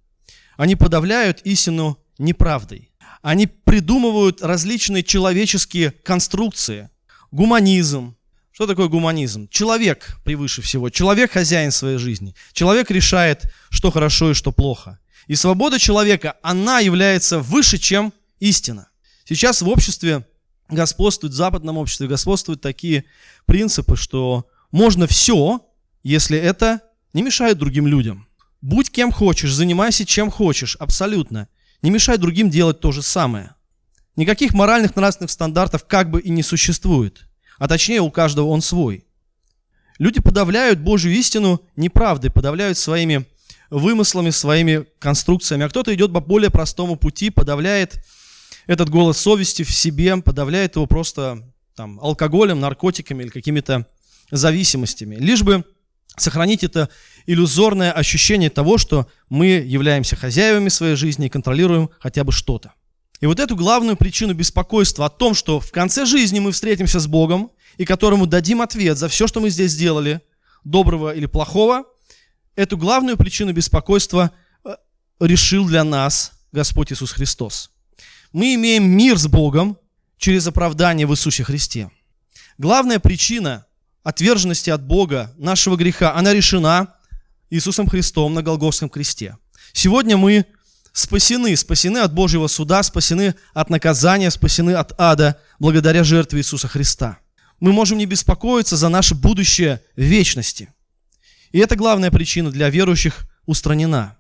Они 0.56 0.76
подавляют 0.76 1.42
истину 1.44 2.00
неправдой. 2.18 2.92
Они 3.22 3.48
придумывают 3.48 4.42
различные 4.42 5.04
человеческие 5.04 5.92
конструкции. 5.92 6.90
Гуманизм. 7.32 8.17
Что 8.58 8.66
такое 8.66 8.88
гуманизм? 8.88 9.48
Человек 9.50 10.18
превыше 10.24 10.64
всего. 10.64 10.90
Человек 10.90 11.34
хозяин 11.34 11.70
своей 11.70 12.00
жизни. 12.00 12.34
Человек 12.54 12.90
решает, 12.90 13.54
что 13.70 13.92
хорошо 13.92 14.32
и 14.32 14.34
что 14.34 14.52
плохо. 14.52 14.98
И 15.28 15.36
свобода 15.36 15.78
человека, 15.78 16.38
она 16.42 16.80
является 16.80 17.38
выше, 17.38 17.78
чем 17.78 18.12
истина. 18.40 18.90
Сейчас 19.26 19.62
в 19.62 19.70
обществе 19.70 20.26
господствуют, 20.70 21.34
в 21.34 21.38
западном 21.38 21.78
обществе 21.78 22.08
господствуют 22.08 22.60
такие 22.60 23.06
принципы, 23.46 23.96
что 23.96 24.48
можно 24.72 25.06
все, 25.06 25.64
если 26.02 26.40
это 26.40 26.82
не 27.14 27.22
мешает 27.22 27.60
другим 27.60 27.86
людям. 27.86 28.28
Будь 28.62 28.90
кем 28.90 29.12
хочешь, 29.12 29.54
занимайся 29.54 30.04
чем 30.04 30.32
хочешь, 30.32 30.76
абсолютно. 30.78 31.48
Не 31.84 31.92
мешай 31.92 32.18
другим 32.18 32.50
делать 32.50 32.80
то 32.80 32.92
же 32.92 33.04
самое. 33.04 33.54
Никаких 34.16 34.54
моральных 34.54 34.96
нравственных 34.96 35.30
стандартов 35.30 35.86
как 35.86 36.10
бы 36.10 36.20
и 36.22 36.32
не 36.32 36.42
существует. 36.42 37.27
А 37.58 37.68
точнее, 37.68 38.02
у 38.02 38.12
каждого 38.12 38.48
он 38.48 38.62
свой. 38.62 39.06
Люди 40.00 40.22
подавляют 40.22 40.80
Божью 40.80 41.12
истину 41.14 41.62
неправдой, 41.76 42.30
подавляют 42.30 42.78
своими 42.78 43.26
вымыслами, 43.70 44.30
своими 44.30 44.86
конструкциями. 45.00 45.66
А 45.66 45.70
кто-то 45.70 45.94
идет 45.94 46.14
по 46.14 46.20
более 46.20 46.52
простому 46.52 46.96
пути, 46.96 47.30
подавляет 47.30 48.04
этот 48.68 48.90
голос 48.90 49.18
совести 49.18 49.64
в 49.64 49.72
себе, 49.72 50.16
подавляет 50.18 50.76
его 50.76 50.86
просто 50.86 51.44
там, 51.76 52.00
алкоголем, 52.00 52.60
наркотиками 52.60 53.24
или 53.24 53.30
какими-то 53.30 53.88
зависимостями. 54.32 55.16
Лишь 55.16 55.44
бы 55.44 55.64
сохранить 56.16 56.64
это 56.64 56.90
иллюзорное 57.26 57.92
ощущение 57.92 58.50
того, 58.50 58.78
что 58.78 59.08
мы 59.30 59.48
являемся 59.48 60.16
хозяевами 60.16 60.70
своей 60.70 60.96
жизни 60.96 61.28
и 61.28 61.30
контролируем 61.30 61.90
хотя 62.00 62.24
бы 62.24 62.32
что-то. 62.32 62.74
И 63.20 63.26
вот 63.26 63.40
эту 63.40 63.56
главную 63.56 63.98
причину 63.98 64.34
беспокойства 64.34 65.06
о 65.08 65.10
том, 65.10 65.34
что 65.34 65.60
в 65.60 65.72
конце 65.72 66.06
жизни 66.06 66.40
мы 66.40 66.52
встретимся 66.52 67.00
с 67.00 67.08
Богом 67.08 67.52
и 67.78 67.86
которому 67.86 68.28
дадим 68.28 68.62
ответ 68.62 68.98
за 68.98 69.10
все, 69.10 69.28
что 69.28 69.40
мы 69.40 69.50
здесь 69.50 69.72
сделали, 69.72 70.22
доброго 70.64 71.16
или 71.16 71.26
плохого, 71.26 71.86
эту 72.56 72.78
главную 72.78 73.18
причину 73.18 73.54
беспокойства 73.54 74.32
э, 74.64 74.76
решил 75.20 75.66
для 75.66 75.84
нас 75.84 76.34
Господь 76.52 76.92
Иисус 76.92 77.12
Христос 77.12 77.72
мы 78.38 78.56
имеем 78.56 78.90
мир 78.90 79.18
с 79.18 79.28
Богом 79.28 79.78
через 80.18 80.48
оправдание 80.48 81.08
в 81.08 81.12
Иисусе 81.12 81.44
Христе. 81.44 81.90
Главная 82.58 83.00
причина 83.00 83.66
отверженности 84.04 84.70
от 84.70 84.86
Бога, 84.86 85.34
нашего 85.38 85.76
греха, 85.76 86.16
она 86.16 86.34
решена 86.34 86.94
Иисусом 87.50 87.88
Христом 87.88 88.34
на 88.34 88.42
Голгофском 88.42 88.90
кресте. 88.90 89.38
Сегодня 89.74 90.18
мы 90.18 90.46
спасены, 90.98 91.56
спасены 91.56 92.00
от 92.00 92.12
Божьего 92.12 92.48
суда, 92.48 92.82
спасены 92.82 93.36
от 93.54 93.70
наказания, 93.70 94.32
спасены 94.32 94.72
от 94.72 95.00
ада 95.00 95.39
благодаря 95.60 96.04
жертве 96.04 96.39
Иисуса 96.39 96.68
Христа. 96.68 97.20
Мы 97.60 97.72
можем 97.72 98.00
не 98.00 98.08
беспокоиться 98.08 98.75
за 98.75 98.89
наше 98.89 99.13
будущее 99.13 99.82
вечности. 99.96 100.74
И 101.51 101.60
это 101.60 101.75
главная 101.75 102.10
причина 102.10 102.50
для 102.50 102.70
верующих 102.72 103.27
устранена. 103.46 104.18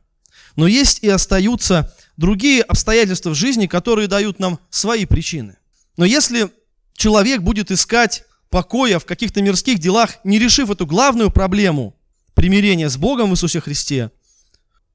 Но 0.55 0.67
есть 0.67 0.99
и 1.03 1.09
остаются 1.09 1.93
другие 2.15 2.61
обстоятельства 2.61 3.31
в 3.31 3.35
жизни, 3.35 3.65
которые 3.65 4.07
дают 4.07 4.37
нам 4.37 4.59
свои 4.69 5.05
причины. 5.05 5.57
Но 5.97 6.05
если 6.05 6.51
человек 6.95 7.41
будет 7.41 7.71
искать 7.71 8.23
покоя 8.51 8.99
в 8.99 9.05
каких-то 9.05 9.41
мирских 9.41 9.79
делах, 9.79 10.17
не 10.23 10.37
решив 10.37 10.69
эту 10.69 10.85
главную 10.85 11.31
проблему 11.31 11.95
примирения 12.35 12.87
с 12.87 12.97
Богом 12.97 13.31
в 13.31 13.33
Иисусе 13.33 13.61
Христе, 13.61 14.11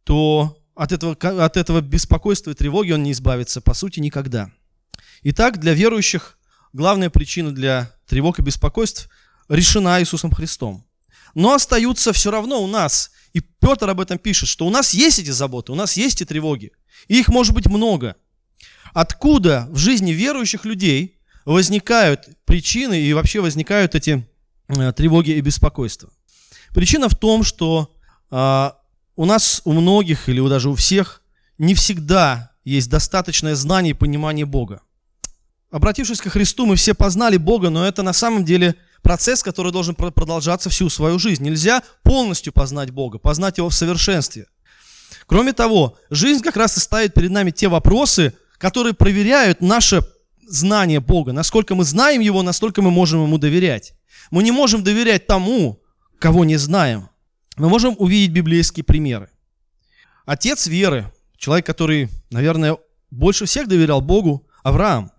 то 0.04 0.61
от 0.82 0.90
этого, 0.90 1.16
от 1.44 1.56
этого 1.56 1.80
беспокойства 1.80 2.50
и 2.50 2.54
тревоги 2.54 2.90
он 2.90 3.04
не 3.04 3.12
избавится, 3.12 3.60
по 3.60 3.72
сути, 3.72 4.00
никогда. 4.00 4.50
Итак, 5.22 5.60
для 5.60 5.74
верующих 5.74 6.38
главная 6.72 7.08
причина 7.08 7.52
для 7.52 7.92
тревог 8.08 8.40
и 8.40 8.42
беспокойств 8.42 9.08
решена 9.48 10.00
Иисусом 10.00 10.32
Христом. 10.32 10.84
Но 11.34 11.54
остаются 11.54 12.12
все 12.12 12.32
равно 12.32 12.60
у 12.60 12.66
нас, 12.66 13.12
и 13.32 13.40
Петр 13.40 13.88
об 13.88 14.00
этом 14.00 14.18
пишет, 14.18 14.48
что 14.48 14.66
у 14.66 14.70
нас 14.70 14.92
есть 14.92 15.20
эти 15.20 15.30
заботы, 15.30 15.70
у 15.70 15.76
нас 15.76 15.96
есть 15.96 16.20
эти 16.20 16.28
тревоги. 16.28 16.72
И 17.06 17.20
их 17.20 17.28
может 17.28 17.54
быть 17.54 17.66
много. 17.66 18.16
Откуда 18.92 19.68
в 19.70 19.76
жизни 19.76 20.10
верующих 20.10 20.64
людей 20.64 21.20
возникают 21.44 22.28
причины 22.44 23.00
и 23.00 23.12
вообще 23.12 23.40
возникают 23.40 23.94
эти 23.94 24.26
э, 24.66 24.92
тревоги 24.94 25.30
и 25.30 25.40
беспокойства? 25.40 26.10
Причина 26.74 27.08
в 27.08 27.14
том, 27.14 27.44
что 27.44 27.94
э, 28.32 28.70
у 29.16 29.24
нас, 29.24 29.62
у 29.64 29.72
многих 29.72 30.28
или 30.28 30.46
даже 30.48 30.70
у 30.70 30.74
всех 30.74 31.22
не 31.58 31.74
всегда 31.74 32.52
есть 32.64 32.90
достаточное 32.90 33.54
знание 33.54 33.92
и 33.92 33.96
понимание 33.96 34.46
Бога. 34.46 34.82
Обратившись 35.70 36.20
ко 36.20 36.30
Христу, 36.30 36.66
мы 36.66 36.76
все 36.76 36.94
познали 36.94 37.36
Бога, 37.36 37.70
но 37.70 37.86
это 37.86 38.02
на 38.02 38.12
самом 38.12 38.44
деле 38.44 38.74
процесс, 39.02 39.42
который 39.42 39.72
должен 39.72 39.94
продолжаться 39.94 40.70
всю 40.70 40.88
свою 40.90 41.18
жизнь. 41.18 41.42
Нельзя 41.42 41.82
полностью 42.02 42.52
познать 42.52 42.90
Бога, 42.90 43.18
познать 43.18 43.58
Его 43.58 43.70
в 43.70 43.74
совершенстве. 43.74 44.46
Кроме 45.26 45.52
того, 45.52 45.98
жизнь 46.10 46.42
как 46.42 46.56
раз 46.56 46.76
и 46.76 46.80
ставит 46.80 47.14
перед 47.14 47.30
нами 47.30 47.50
те 47.50 47.68
вопросы, 47.68 48.34
которые 48.58 48.92
проверяют 48.92 49.60
наше 49.60 50.02
знание 50.46 51.00
Бога. 51.00 51.32
Насколько 51.32 51.74
мы 51.74 51.84
знаем 51.84 52.20
Его, 52.20 52.42
настолько 52.42 52.82
мы 52.82 52.90
можем 52.90 53.22
Ему 53.22 53.38
доверять. 53.38 53.94
Мы 54.30 54.42
не 54.42 54.52
можем 54.52 54.84
доверять 54.84 55.26
тому, 55.26 55.82
кого 56.18 56.44
не 56.44 56.56
знаем. 56.56 57.08
Мы 57.56 57.68
можем 57.68 57.94
увидеть 57.98 58.32
библейские 58.32 58.84
примеры. 58.84 59.28
Отец 60.24 60.66
веры, 60.66 61.12
человек, 61.36 61.66
который, 61.66 62.08
наверное, 62.30 62.78
больше 63.10 63.46
всех 63.46 63.68
доверял 63.68 64.00
Богу, 64.00 64.46
Авраам. 64.62 65.10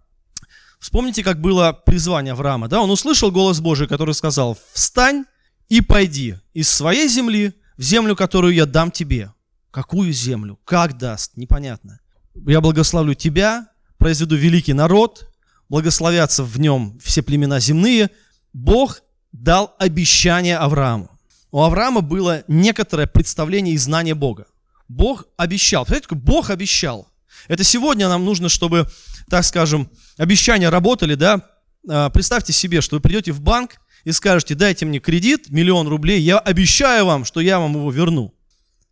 Вспомните, 0.79 1.23
как 1.23 1.39
было 1.39 1.71
призвание 1.73 2.33
Авраама. 2.33 2.67
Да? 2.67 2.81
Он 2.81 2.89
услышал 2.89 3.31
голос 3.31 3.59
Божий, 3.59 3.87
который 3.87 4.13
сказал, 4.13 4.57
«Встань 4.73 5.25
и 5.69 5.81
пойди 5.81 6.35
из 6.53 6.69
своей 6.69 7.07
земли 7.07 7.53
в 7.77 7.81
землю, 7.81 8.15
которую 8.15 8.53
я 8.53 8.65
дам 8.65 8.91
тебе». 8.91 9.31
Какую 9.71 10.13
землю? 10.13 10.59
Как 10.65 10.99
даст? 10.99 11.35
Непонятно. 11.35 11.99
Я 12.35 12.61
благословлю 12.61 13.15
тебя, 13.15 13.69
произведу 13.97 14.35
великий 14.35 14.73
народ, 14.73 15.27
благословятся 15.67 16.43
в 16.43 16.59
нем 16.59 16.99
все 17.01 17.23
племена 17.23 17.59
земные. 17.59 18.11
Бог 18.53 19.01
дал 19.31 19.73
обещание 19.79 20.57
Аврааму. 20.57 21.12
У 21.53 21.61
Авраама 21.61 22.01
было 22.01 22.43
некоторое 22.47 23.05
представление 23.05 23.75
и 23.75 23.77
знание 23.77 24.15
Бога. 24.15 24.47
Бог 24.87 25.25
обещал. 25.37 25.85
Представляете, 25.85 26.15
Бог 26.25 26.49
обещал. 26.49 27.07
Это 27.47 27.63
сегодня 27.63 28.09
нам 28.09 28.25
нужно, 28.25 28.49
чтобы, 28.49 28.89
так 29.29 29.45
скажем, 29.45 29.87
обещания 30.17 30.69
работали, 30.69 31.13
да? 31.13 31.47
А, 31.87 32.09
представьте 32.09 32.53
себе, 32.53 32.81
что 32.81 32.95
вы 32.95 33.01
придете 33.01 33.31
в 33.33 33.41
банк 33.41 33.75
и 34.03 34.11
скажете, 34.11 34.55
дайте 34.55 34.87
мне 34.87 34.97
кредит, 34.99 35.51
миллион 35.51 35.87
рублей, 35.87 36.19
я 36.21 36.39
обещаю 36.39 37.05
вам, 37.05 37.23
что 37.23 37.39
я 37.39 37.59
вам 37.59 37.75
его 37.75 37.91
верну. 37.91 38.33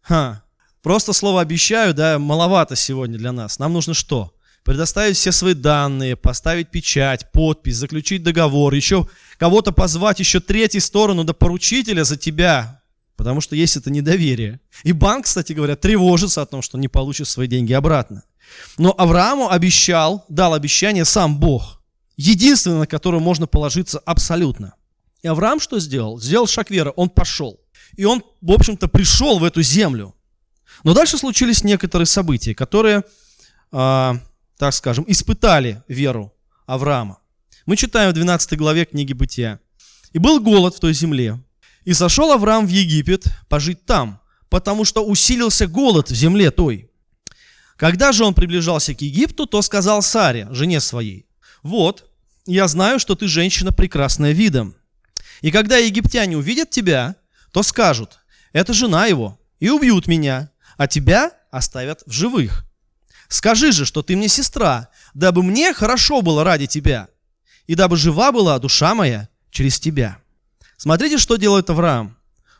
Ха, 0.02 0.44
Просто 0.84 1.14
слово 1.14 1.42
«обещаю», 1.42 1.96
да, 1.96 2.20
маловато 2.20 2.76
сегодня 2.76 3.18
для 3.18 3.32
нас. 3.32 3.58
Нам 3.58 3.74
нужно 3.74 3.96
что? 3.96 4.36
Предоставить 4.64 5.18
все 5.18 5.32
свои 5.32 5.54
данные, 5.56 6.16
поставить 6.16 6.70
печать, 6.70 7.32
подпись, 7.32 7.78
заключить 7.78 8.22
договор, 8.22 8.74
еще 8.74 9.08
кого-то 9.38 9.72
позвать, 9.72 10.20
еще 10.20 10.40
третью 10.40 10.82
сторону 10.82 11.24
до 11.24 11.34
поручителя 11.34 12.04
за 12.04 12.16
тебя, 12.16 12.82
потому 13.16 13.42
что 13.42 13.56
есть 13.56 13.76
это 13.76 13.90
недоверие. 13.90 14.60
И 14.84 14.92
банк, 14.92 15.26
кстати 15.26 15.54
говоря, 15.54 15.76
тревожится 15.76 16.44
о 16.44 16.46
том, 16.46 16.62
что 16.62 16.78
не 16.78 16.88
получит 16.88 17.28
свои 17.28 17.48
деньги 17.48 17.74
обратно. 17.74 18.24
Но 18.78 18.94
Аврааму 18.98 19.50
обещал, 19.50 20.26
дал 20.30 20.54
обещание 20.54 21.06
сам 21.06 21.40
Бог, 21.40 21.82
единственный, 22.18 22.80
на 22.80 22.88
которого 22.88 23.20
можно 23.20 23.48
положиться 23.48 24.00
абсолютно. 24.00 24.76
И 25.24 25.28
Авраам 25.28 25.60
что 25.60 25.80
сделал? 25.80 26.20
Сделал 26.20 26.48
шаг 26.48 26.70
веры, 26.70 26.94
он 26.96 27.10
пошел. 27.10 27.60
И 27.96 28.06
он, 28.06 28.24
в 28.42 28.52
общем-то, 28.52 28.88
пришел 28.88 29.40
в 29.40 29.44
эту 29.44 29.62
землю. 29.62 30.16
Но 30.84 30.94
дальше 30.94 31.18
случились 31.18 31.64
некоторые 31.64 32.06
события, 32.06 32.56
которые, 32.56 33.04
э, 33.72 34.14
так 34.62 34.76
скажем, 34.76 35.06
испытали 35.08 35.82
веру 35.88 36.32
Авраама. 36.68 37.18
Мы 37.66 37.76
читаем 37.76 38.12
в 38.12 38.14
12 38.14 38.56
главе 38.60 38.86
книги 38.86 39.12
Бытия. 39.12 39.60
«И 40.14 40.20
был 40.20 40.40
голод 40.40 40.76
в 40.76 40.80
той 40.80 40.94
земле, 40.94 41.40
и 41.84 41.94
сошел 41.94 42.32
Авраам 42.32 42.68
в 42.68 42.70
Египет 42.70 43.26
пожить 43.50 43.88
там, 43.88 44.22
потому 44.50 44.86
что 44.86 45.04
усилился 45.04 45.66
голод 45.66 46.12
в 46.12 46.14
земле 46.14 46.52
той. 46.52 46.92
Когда 47.76 48.12
же 48.12 48.24
он 48.24 48.36
приближался 48.36 48.94
к 48.94 49.02
Египту, 49.02 49.48
то 49.48 49.64
сказал 49.64 50.04
Саре, 50.04 50.48
жене 50.52 50.80
своей, 50.80 51.26
«Вот, 51.64 52.12
я 52.46 52.68
знаю, 52.68 53.00
что 53.00 53.16
ты 53.16 53.28
женщина 53.28 53.72
прекрасная 53.72 54.32
видом. 54.32 54.76
И 55.42 55.50
когда 55.50 55.78
египтяне 55.78 56.38
увидят 56.38 56.70
тебя, 56.70 57.16
то 57.52 57.64
скажут, 57.64 58.20
это 58.54 58.74
жена 58.74 59.08
его, 59.08 59.40
и 59.60 59.72
убьют 59.72 60.06
меня, 60.06 60.52
а 60.78 60.88
тебя 60.88 61.32
оставят 61.50 62.04
в 62.06 62.12
живых. 62.12 62.71
Скажи 63.32 63.72
же, 63.72 63.86
что 63.86 64.04
ты 64.04 64.18
мне 64.18 64.28
сестра, 64.28 64.90
дабы 65.14 65.42
мне 65.42 65.74
хорошо 65.74 66.22
было 66.22 66.44
ради 66.44 66.68
тебя, 66.68 67.08
и 67.66 67.76
дабы 67.76 67.96
жива 67.96 68.34
была 68.34 68.60
душа 68.60 68.94
моя 68.94 69.30
через 69.52 69.80
тебя. 69.80 70.18
Смотрите, 70.76 71.18
что 71.18 71.38
делает 71.38 71.70
Авраам. 71.70 72.18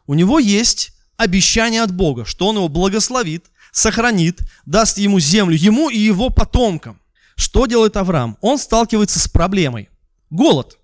У 0.08 0.14
него 0.14 0.40
есть 0.40 0.94
обещание 1.18 1.82
от 1.82 1.94
Бога, 1.94 2.24
что 2.24 2.48
он 2.48 2.56
его 2.56 2.70
благословит, 2.70 3.48
сохранит, 3.74 4.40
даст 4.66 4.98
ему 4.98 5.20
землю, 5.20 5.58
ему 5.58 5.90
и 5.90 5.98
его 5.98 6.30
потомкам. 6.30 7.02
Что 7.36 7.66
делает 7.66 7.98
Авраам? 7.98 8.38
Он 8.40 8.58
сталкивается 8.58 9.20
с 9.20 9.28
проблемой. 9.28 9.90
Голод. 10.30 10.78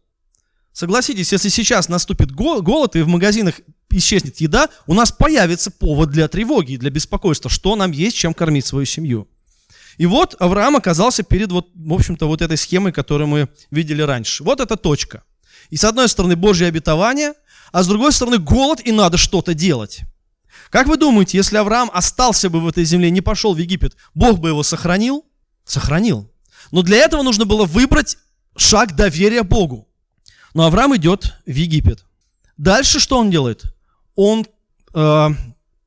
Согласитесь, 0.74 1.32
если 1.32 1.48
сейчас 1.48 1.88
наступит 1.88 2.34
голод 2.34 2.98
и 2.98 3.04
в 3.04 3.08
магазинах 3.08 3.62
исчезнет 3.90 4.42
еда, 4.42 4.68
у 4.86 4.94
нас 4.94 5.14
появится 5.14 5.72
повод 5.72 6.10
для 6.10 6.28
тревоги 6.28 6.74
и 6.74 6.78
для 6.78 6.90
беспокойства, 6.90 7.50
что 7.50 7.78
нам 7.78 7.92
есть, 7.92 8.18
чем 8.18 8.34
кормить 8.34 8.66
свою 8.66 8.86
семью. 8.86 9.30
И 9.98 10.06
вот 10.06 10.36
Авраам 10.40 10.76
оказался 10.76 11.24
перед, 11.24 11.52
вот, 11.52 11.70
в 11.74 11.94
общем-то, 11.94 12.28
вот 12.28 12.42
этой 12.42 12.58
схемой, 12.58 12.92
которую 12.92 13.28
мы 13.28 13.50
видели 13.72 14.02
раньше. 14.02 14.44
Вот 14.44 14.60
эта 14.60 14.76
точка. 14.76 15.24
И 15.70 15.78
с 15.78 15.84
одной 15.84 16.08
стороны 16.08 16.36
Божье 16.36 16.68
обетование, 16.68 17.34
а 17.72 17.84
с 17.84 17.88
другой 17.88 18.12
стороны 18.12 18.38
голод, 18.38 18.80
и 18.86 18.92
надо 18.92 19.18
что-то 19.18 19.54
делать. 19.54 20.02
Как 20.70 20.88
вы 20.88 20.98
думаете, 20.98 21.38
если 21.38 21.58
Авраам 21.58 21.90
остался 21.94 22.50
бы 22.50 22.60
в 22.60 22.68
этой 22.68 22.84
земле, 22.84 23.10
не 23.10 23.22
пошел 23.22 23.54
в 23.54 23.58
Египет, 23.58 23.96
Бог 24.14 24.40
бы 24.40 24.50
его 24.50 24.64
сохранил? 24.64 25.26
Сохранил. 25.66 26.32
Но 26.72 26.82
для 26.82 26.98
этого 26.98 27.24
нужно 27.24 27.46
было 27.46 27.66
выбрать 27.66 28.18
шаг 28.56 28.96
доверия 28.96 29.44
Богу. 29.44 29.88
Но 30.54 30.66
Авраам 30.66 30.96
идет 30.96 31.36
в 31.46 31.52
Египет. 31.52 32.06
Дальше 32.58 33.00
что 33.00 33.18
он 33.18 33.30
делает? 33.30 33.64
Он 34.16 34.46
э, 34.94 35.30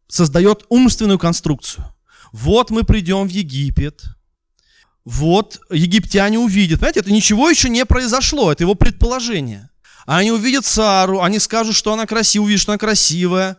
создает 0.08 0.64
умственную 0.68 1.18
конструкцию. 1.18 1.84
Вот 2.32 2.70
мы 2.70 2.84
придем 2.84 3.26
в 3.26 3.30
Египет, 3.30 4.04
вот 5.04 5.60
египтяне 5.70 6.38
увидят. 6.38 6.80
Понимаете, 6.80 7.00
это 7.00 7.12
ничего 7.12 7.48
еще 7.48 7.68
не 7.68 7.84
произошло, 7.84 8.52
это 8.52 8.64
его 8.64 8.74
предположение. 8.74 9.70
Они 10.06 10.30
увидят 10.30 10.64
Сару, 10.64 11.22
они 11.22 11.38
скажут, 11.38 11.74
что 11.74 11.92
она 11.92 12.06
красивая, 12.06 12.44
увидят, 12.44 12.62
что 12.62 12.72
она 12.72 12.78
красивая. 12.78 13.58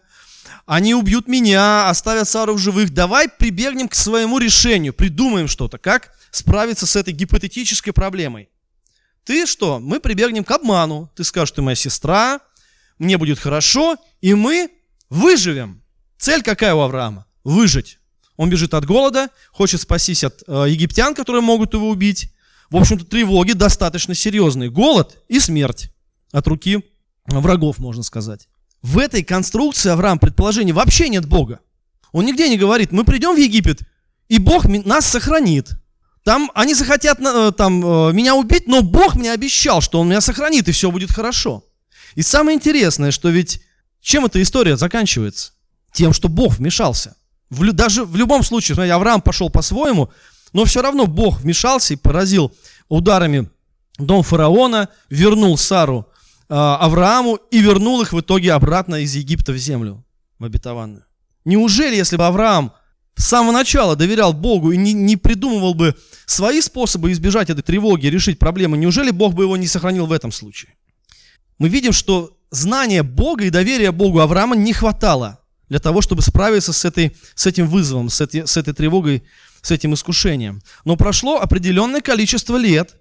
Они 0.66 0.94
убьют 0.94 1.28
меня, 1.28 1.90
оставят 1.90 2.28
Сару 2.28 2.54
в 2.54 2.60
живых. 2.60 2.94
Давай 2.94 3.28
прибегнем 3.28 3.88
к 3.88 3.96
своему 3.96 4.38
решению, 4.38 4.94
придумаем 4.94 5.48
что-то, 5.48 5.78
как 5.78 6.12
справиться 6.30 6.86
с 6.86 6.96
этой 6.96 7.14
гипотетической 7.14 7.94
проблемой. 7.94 8.50
Ты 9.24 9.46
что? 9.46 9.80
Мы 9.80 10.00
прибегнем 10.00 10.44
к 10.44 10.52
обману. 10.52 11.12
Ты 11.16 11.24
скажешь, 11.24 11.52
ты 11.52 11.62
моя 11.62 11.76
сестра, 11.76 12.40
мне 12.98 13.18
будет 13.18 13.40
хорошо, 13.40 13.98
и 14.22 14.34
мы 14.34 14.72
выживем. 15.10 15.84
Цель 16.18 16.44
какая 16.44 16.74
у 16.74 16.80
Авраама? 16.80 17.26
Выжить. 17.44 18.00
Он 18.38 18.50
бежит 18.50 18.74
от 18.74 18.86
голода, 18.86 19.30
хочет 19.52 19.82
спастись 19.82 20.24
от 20.24 20.44
э, 20.48 20.66
египтян, 20.70 21.14
которые 21.14 21.42
могут 21.42 21.74
его 21.74 21.90
убить. 21.90 22.32
В 22.70 22.78
общем-то, 22.78 23.06
тревоги 23.06 23.52
достаточно 23.52 24.16
серьезные. 24.16 24.70
Голод 24.70 25.18
и 25.28 25.40
смерть 25.40 25.92
от 26.32 26.48
руки 26.48 26.84
врагов, 27.26 27.80
можно 27.80 28.04
сказать. 28.04 28.48
В 28.82 28.98
этой 28.98 29.24
конструкции 29.24 29.90
Авраам 29.90 30.20
предположение 30.20 30.74
вообще 30.74 31.10
нет 31.10 31.26
Бога. 31.26 31.60
Он 32.12 32.26
нигде 32.26 32.50
не 32.50 32.58
говорит, 32.58 32.92
мы 32.92 33.04
придем 33.04 33.36
в 33.36 33.38
Египет, 33.38 33.82
и 34.28 34.40
Бог 34.40 34.66
нас 34.66 35.06
сохранит. 35.06 35.72
Там 36.24 36.52
они 36.54 36.74
захотят 36.74 37.20
э, 37.20 37.52
там, 37.58 37.84
э, 37.84 38.14
меня 38.14 38.36
убить, 38.36 38.68
но 38.68 38.82
Бог 38.82 39.16
мне 39.16 39.32
обещал, 39.32 39.82
что 39.82 40.00
Он 40.00 40.08
меня 40.08 40.22
сохранит, 40.22 40.68
и 40.68 40.72
все 40.72 40.92
будет 40.92 41.12
хорошо. 41.12 41.66
И 42.16 42.22
самое 42.22 42.56
интересное, 42.56 43.12
что 43.12 43.30
ведь 43.30 43.62
чем 44.02 44.26
эта 44.26 44.42
история 44.42 44.78
заканчивается? 44.78 45.54
Тем, 45.94 46.14
что 46.14 46.30
Бог 46.30 46.58
вмешался. 46.58 47.16
В, 47.52 47.70
даже 47.74 48.06
в 48.06 48.16
любом 48.16 48.44
случае, 48.44 48.76
смотрите, 48.76 48.94
Авраам 48.94 49.22
пошел 49.22 49.50
по-своему, 49.50 50.10
но 50.54 50.64
все 50.66 50.82
равно 50.82 51.06
Бог 51.06 51.42
вмешался 51.42 51.94
и 51.94 51.98
поразил 51.98 52.54
ударами 52.88 53.50
дом 54.00 54.24
фараона, 54.24 54.88
вернул 55.10 55.58
Сару 55.58 56.08
э, 56.50 56.54
Аврааму 56.54 57.36
и 57.52 57.60
вернул 57.60 58.02
их 58.02 58.14
в 58.14 58.22
итоге 58.22 58.54
обратно 58.54 58.96
из 58.96 59.16
Египта 59.16 59.52
в 59.52 59.58
землю, 59.58 60.04
в 60.40 60.46
обетованную. 60.46 61.04
Неужели, 61.44 61.96
если 61.96 62.16
бы 62.16 62.26
Авраам 62.26 62.72
с 63.18 63.26
самого 63.26 63.52
начала 63.52 63.98
доверял 63.98 64.32
Богу 64.32 64.72
и 64.72 64.78
не, 64.78 64.94
не 64.94 65.18
придумывал 65.18 65.74
бы 65.74 65.96
свои 66.26 66.62
способы 66.62 67.12
избежать 67.12 67.50
этой 67.50 67.64
тревоги, 67.64 68.08
решить 68.08 68.40
проблемы, 68.40 68.78
неужели 68.78 69.12
Бог 69.12 69.34
бы 69.34 69.44
его 69.44 69.58
не 69.58 69.68
сохранил 69.68 70.06
в 70.06 70.14
этом 70.14 70.32
случае? 70.32 70.76
Мы 71.58 71.68
видим, 71.68 71.92
что 71.92 72.38
знания 72.50 73.04
Бога 73.04 73.44
и 73.44 73.50
доверия 73.50 73.92
Богу 73.92 74.22
Авраама 74.22 74.56
не 74.56 74.72
хватало 74.72 75.41
для 75.72 75.80
того, 75.80 76.02
чтобы 76.02 76.22
справиться 76.22 76.74
с, 76.74 76.84
этой, 76.84 77.16
с 77.34 77.46
этим 77.46 77.66
вызовом, 77.66 78.10
с, 78.10 78.20
этой, 78.20 78.46
с 78.46 78.58
этой 78.58 78.74
тревогой, 78.74 79.24
с 79.62 79.72
этим 79.72 79.94
искушением. 79.94 80.62
Но 80.84 80.98
прошло 80.98 81.40
определенное 81.40 82.02
количество 82.02 82.58
лет, 82.58 82.98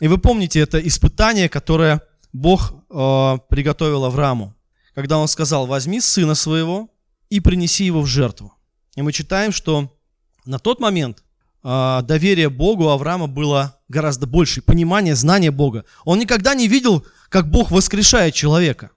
и 0.00 0.08
вы 0.08 0.18
помните 0.18 0.58
это 0.58 0.80
испытание, 0.80 1.48
которое 1.48 2.02
Бог 2.32 2.72
э, 2.72 3.38
приготовил 3.48 4.04
Аврааму, 4.04 4.56
когда 4.96 5.16
он 5.16 5.28
сказал, 5.28 5.68
возьми 5.68 6.00
сына 6.00 6.34
своего 6.34 6.90
и 7.30 7.38
принеси 7.38 7.84
его 7.84 8.02
в 8.02 8.06
жертву. 8.06 8.52
И 8.96 9.02
мы 9.02 9.12
читаем, 9.12 9.52
что 9.52 9.96
на 10.44 10.58
тот 10.58 10.80
момент 10.80 11.22
э, 11.62 12.00
доверие 12.02 12.50
Богу 12.50 12.88
Авраама 12.88 13.28
было 13.28 13.78
гораздо 13.86 14.26
больше, 14.26 14.60
понимание, 14.60 15.14
знание 15.14 15.52
Бога. 15.52 15.84
Он 16.04 16.18
никогда 16.18 16.54
не 16.54 16.66
видел, 16.66 17.06
как 17.28 17.48
Бог 17.48 17.70
воскрешает 17.70 18.34
человека. 18.34 18.90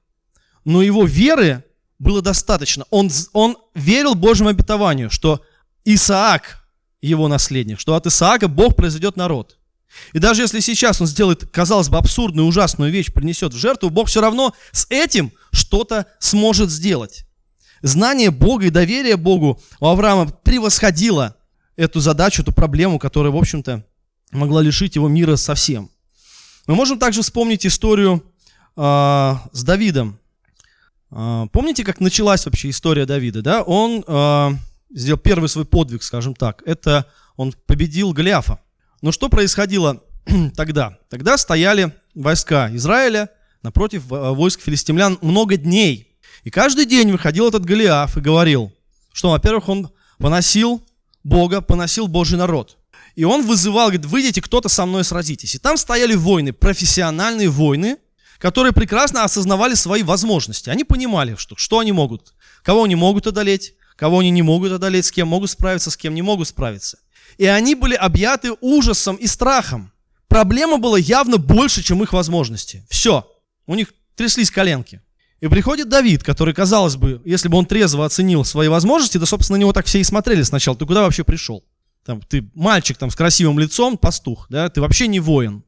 Но 0.65 0.82
его 0.82 1.06
веры 1.06 1.65
было 2.00 2.22
достаточно. 2.22 2.86
Он, 2.90 3.12
он 3.34 3.58
верил 3.76 4.16
Божьему 4.16 4.50
обетованию, 4.50 5.10
что 5.10 5.44
Исаак 5.86 6.60
его 7.02 7.28
наследник, 7.28 7.80
что 7.80 7.96
от 7.96 8.08
Исаака 8.08 8.48
Бог 8.48 8.76
произойдет 8.76 9.16
народ. 9.16 9.58
И 10.14 10.20
даже 10.20 10.42
если 10.44 10.60
сейчас 10.60 11.02
он 11.02 11.08
сделает, 11.08 11.50
казалось 11.50 11.90
бы, 11.90 11.98
абсурдную, 11.98 12.48
ужасную 12.48 12.92
вещь, 12.92 13.12
принесет 13.12 13.54
в 13.54 13.58
жертву, 13.58 13.90
Бог 13.90 14.08
все 14.08 14.22
равно 14.22 14.54
с 14.72 14.86
этим 14.90 15.32
что-то 15.52 16.06
сможет 16.20 16.70
сделать. 16.70 17.26
Знание 17.82 18.30
Бога 18.30 18.66
и 18.66 18.70
доверие 18.70 19.18
Богу 19.18 19.62
у 19.80 19.88
Авраама 19.88 20.28
превосходило 20.28 21.36
эту 21.76 22.02
задачу, 22.02 22.42
эту 22.42 22.52
проблему, 22.52 23.00
которая, 23.00 23.32
в 23.32 23.38
общем-то, 23.38 23.86
могла 24.32 24.62
лишить 24.62 24.96
его 24.96 25.08
мира 25.08 25.38
совсем. 25.38 25.90
Мы 26.68 26.76
можем 26.76 27.00
также 27.00 27.22
вспомнить 27.22 27.66
историю 27.66 28.24
э, 28.76 28.82
с 28.82 29.64
Давидом. 29.64 30.20
Э, 31.12 31.48
помните, 31.52 31.84
как 31.84 32.00
началась 32.00 32.45
вообще 32.45 32.69
история 32.69 33.06
Давида? 33.06 33.41
Да? 33.41 33.63
Он 33.63 34.04
э, 34.06 34.50
сделал 34.91 35.19
первый 35.19 35.50
свой 35.50 35.65
подвиг, 35.65 36.04
скажем 36.04 36.34
так. 36.36 36.63
Это 36.65 37.06
он 37.36 37.54
победил 37.65 38.13
Голиафа. 38.13 38.60
Но 39.02 39.12
что 39.12 39.30
происходило 39.30 40.04
тогда? 40.56 40.98
Тогда 41.10 41.38
стояли 41.38 41.93
войска 42.15 42.69
Израиля 42.76 43.30
напротив 43.63 44.04
войск 44.08 44.62
филистимлян 44.62 45.17
много 45.22 45.58
дней. 45.58 46.17
И 46.43 46.50
каждый 46.50 46.86
день 46.86 47.12
выходил 47.12 47.50
этот 47.50 47.65
Голиаф 47.65 48.17
и 48.17 48.22
говорил, 48.22 48.72
что, 49.12 49.32
во-первых, 49.32 49.67
он 49.69 49.91
поносил 50.17 50.82
Бога, 51.24 51.62
поносил 51.62 52.08
Божий 52.08 52.38
народ. 52.38 52.78
И 53.15 53.26
он 53.26 53.45
вызывал, 53.45 53.88
говорит, 53.88 54.06
выйдите, 54.06 54.41
кто-то 54.41 54.69
со 54.69 54.86
мной 54.86 55.04
сразитесь. 55.04 55.56
И 55.56 55.60
там 55.60 55.76
стояли 55.76 56.15
войны, 56.15 56.54
профессиональные 56.54 57.50
войны, 57.50 57.98
которые 58.39 58.73
прекрасно 58.73 59.23
осознавали 59.23 59.75
свои 59.75 60.02
возможности. 60.02 60.69
Они 60.69 60.84
понимали, 60.84 61.36
что, 61.38 61.56
что 61.58 61.80
они 61.80 61.91
могут, 61.91 62.34
кого 62.63 62.86
они 62.86 62.95
могут 62.95 63.28
одолеть, 63.28 63.73
кого 63.95 64.19
они 64.19 64.32
не 64.32 64.41
могут 64.41 64.71
одолеть, 64.71 65.06
с 65.06 65.12
кем 65.12 65.28
могут 65.28 65.52
справиться, 65.52 65.91
с 65.91 65.97
кем 65.97 66.15
не 66.15 66.21
могут 66.21 66.47
справиться. 66.47 66.97
И 67.38 67.45
они 67.45 67.75
были 67.75 67.95
объяты 67.95 68.54
ужасом 68.62 69.17
и 69.17 69.28
страхом. 69.28 69.91
Проблема 70.28 70.78
была 70.78 70.97
явно 70.97 71.38
больше, 71.38 71.84
чем 71.84 72.02
их 72.02 72.13
возможности. 72.13 72.86
Все. 72.89 73.30
У 73.67 73.75
них 73.75 73.93
тряслись 74.15 74.52
коленки. 74.52 75.02
И 75.41 75.47
приходит 75.47 75.89
Давид, 75.89 76.23
который, 76.23 76.54
казалось 76.54 76.95
бы, 76.97 77.21
если 77.25 77.47
бы 77.47 77.58
он 77.58 77.65
трезво 77.65 78.06
оценил 78.06 78.43
свои 78.43 78.67
возможности, 78.67 79.17
то, 79.17 79.25
собственно, 79.25 79.58
на 79.58 79.62
него 79.62 79.73
так 79.73 79.86
все 79.86 79.99
и 79.99 80.04
смотрели 80.04 80.43
сначала. 80.43 80.78
Ты 80.78 80.86
куда 80.86 81.02
вообще 81.02 81.23
пришел? 81.23 81.63
Там, 82.06 82.21
ты 82.21 82.49
мальчик 82.56 82.97
там, 82.97 83.10
с 83.10 83.15
красивым 83.15 83.60
лицом, 83.60 83.97
пастух, 83.97 84.47
да? 84.49 84.69
ты 84.69 84.82
вообще 84.82 85.08
не 85.08 85.19
воин. 85.19 85.63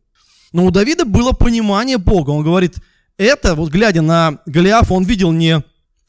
Но 0.51 0.65
у 0.65 0.71
Давида 0.71 1.05
было 1.05 1.31
понимание 1.31 1.97
Бога. 1.97 2.31
Он 2.31 2.43
говорит, 2.43 2.75
это, 3.17 3.55
вот 3.55 3.69
глядя 3.69 4.01
на 4.01 4.39
Голиафа, 4.45 4.93
он 4.93 5.03
видел 5.03 5.31
не 5.31 5.63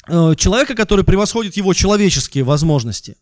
э, 0.08 0.34
человека, 0.36 0.74
который 0.74 1.04
превосходит 1.04 1.56
его 1.56 1.74
человеческие 1.74 2.44
возможности. 2.44 3.16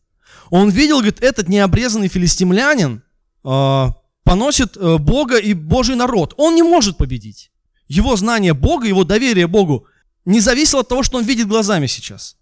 Он 0.50 0.70
видел, 0.70 0.96
говорит, 0.96 1.22
этот 1.22 1.48
необрезанный 1.48 2.09
филистимлянин 2.09 3.02
э, 3.44 3.87
поносит 4.24 4.76
э, 4.76 4.98
Бога 4.98 5.38
и 5.38 5.54
Божий 5.54 5.96
народ. 5.96 6.35
Он 6.37 6.54
не 6.54 6.62
может 6.62 6.96
победить. 6.96 7.50
Его 7.88 8.16
знание 8.16 8.54
Бога, 8.54 8.87
его 8.87 9.04
доверие 9.04 9.46
Богу 9.46 9.87
не 10.24 10.40
зависело 10.40 10.80
от 10.80 10.88
того, 10.88 11.02
что 11.02 11.18
он 11.18 11.24
видит 11.24 11.48
глазами 11.48 11.87
сейчас. 11.87 12.37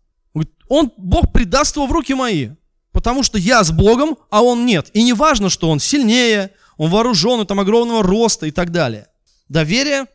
Он, 0.69 0.93
Бог 0.99 1.33
предаст 1.33 1.77
его 1.77 1.87
в 1.87 1.93
руки 1.93 2.15
мои, 2.15 2.51
потому 2.93 3.23
что 3.23 3.39
я 3.39 3.65
с 3.65 3.73
Богом, 3.73 4.19
а 4.31 4.43
он 4.43 4.67
нет. 4.67 4.91
И 4.93 5.03
не 5.03 5.15
важно, 5.15 5.49
что 5.49 5.71
он 5.71 5.81
сильнее, 5.81 6.51
он 6.79 6.91
вооружен, 6.91 7.47
там 7.47 7.61
огромного 7.61 8.03
роста 8.03 8.47
и 8.47 8.51
так 8.51 8.73
далее. 8.73 9.09
Доверие 9.49 10.07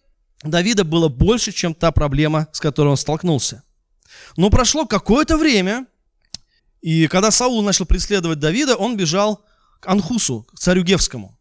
Давида 0.41 0.83
было 0.83 1.09
больше, 1.09 1.51
чем 1.51 1.75
та 1.75 1.91
проблема, 1.91 2.47
с 2.51 2.59
которой 2.59 2.89
он 2.89 2.97
столкнулся. 2.97 3.63
Но 4.37 4.49
прошло 4.49 4.85
какое-то 4.85 5.37
время, 5.37 5.85
и 6.81 7.07
когда 7.07 7.31
Саул 7.31 7.61
начал 7.61 7.85
преследовать 7.85 8.39
Давида, 8.39 8.75
он 8.75 8.97
бежал 8.97 9.45
к 9.79 9.87
Анхусу, 9.87 10.47
к 10.53 10.59
царю 10.59 10.83
Гевскому. 10.83 11.37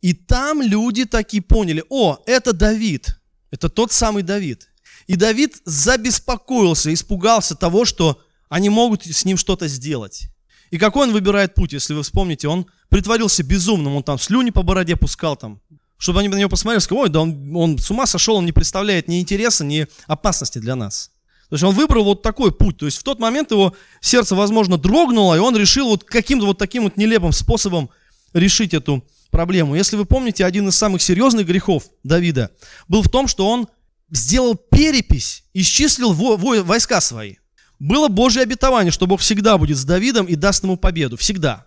И 0.00 0.12
там 0.14 0.62
люди 0.62 1.04
такие 1.04 1.42
поняли, 1.42 1.84
о, 1.88 2.18
это 2.26 2.52
Давид, 2.52 3.20
Это 3.50 3.68
тот 3.68 3.92
самый 3.92 4.22
Давид. 4.22 4.68
И 5.06 5.16
Давид 5.16 5.56
забеспокоился, 5.64 6.92
испугался 6.92 7.54
того, 7.54 7.84
что 7.84 8.20
они 8.48 8.70
могут 8.70 9.04
с 9.04 9.24
ним 9.24 9.36
что-то 9.36 9.68
сделать. 9.68 10.28
И 10.70 10.78
какой 10.78 11.06
он 11.06 11.12
выбирает 11.12 11.54
путь, 11.54 11.72
если 11.72 11.94
вы 11.94 12.02
вспомните, 12.02 12.48
он 12.48 12.66
притворился 12.88 13.42
безумным, 13.42 13.96
он 13.96 14.02
там 14.02 14.18
слюни 14.18 14.50
по 14.50 14.62
бороде 14.62 14.96
пускал 14.96 15.36
там, 15.36 15.60
чтобы 15.98 16.20
они 16.20 16.28
на 16.28 16.36
него 16.36 16.50
посмотрели, 16.50 16.80
сказали, 16.80 17.04
ой, 17.04 17.08
да 17.10 17.20
он, 17.20 17.56
он 17.56 17.78
с 17.78 17.90
ума 17.90 18.06
сошел, 18.06 18.36
он 18.36 18.46
не 18.46 18.52
представляет 18.52 19.08
ни 19.08 19.20
интереса, 19.20 19.64
ни 19.64 19.86
опасности 20.06 20.58
для 20.58 20.74
нас. 20.74 21.10
То 21.48 21.54
есть 21.54 21.64
он 21.64 21.74
выбрал 21.74 22.04
вот 22.04 22.22
такой 22.22 22.50
путь. 22.50 22.78
То 22.78 22.86
есть 22.86 22.98
в 22.98 23.04
тот 23.04 23.20
момент 23.20 23.52
его 23.52 23.74
сердце, 24.00 24.34
возможно, 24.34 24.78
дрогнуло, 24.78 25.36
и 25.36 25.38
он 25.38 25.56
решил 25.56 25.88
вот 25.88 26.02
каким-то 26.02 26.46
вот 26.46 26.58
таким 26.58 26.84
вот 26.84 26.96
нелепым 26.96 27.32
способом 27.32 27.88
решить 28.32 28.74
эту 28.74 29.04
проблему. 29.30 29.76
Если 29.76 29.96
вы 29.96 30.04
помните, 30.04 30.44
один 30.44 30.68
из 30.68 30.76
самых 30.76 31.02
серьезных 31.02 31.46
грехов 31.46 31.84
Давида 32.02 32.50
был 32.88 33.02
в 33.02 33.08
том, 33.08 33.28
что 33.28 33.48
он 33.48 33.68
сделал 34.10 34.56
перепись, 34.56 35.44
исчислил 35.54 36.12
во, 36.12 36.36
во, 36.36 36.62
войска 36.62 37.00
свои. 37.00 37.36
Было 37.78 38.08
Божье 38.08 38.42
обетование, 38.42 38.90
что 38.90 39.06
Бог 39.06 39.20
всегда 39.20 39.58
будет 39.58 39.76
с 39.76 39.84
Давидом 39.84 40.26
и 40.26 40.34
даст 40.34 40.62
ему 40.62 40.76
победу. 40.76 41.16
Всегда. 41.16 41.66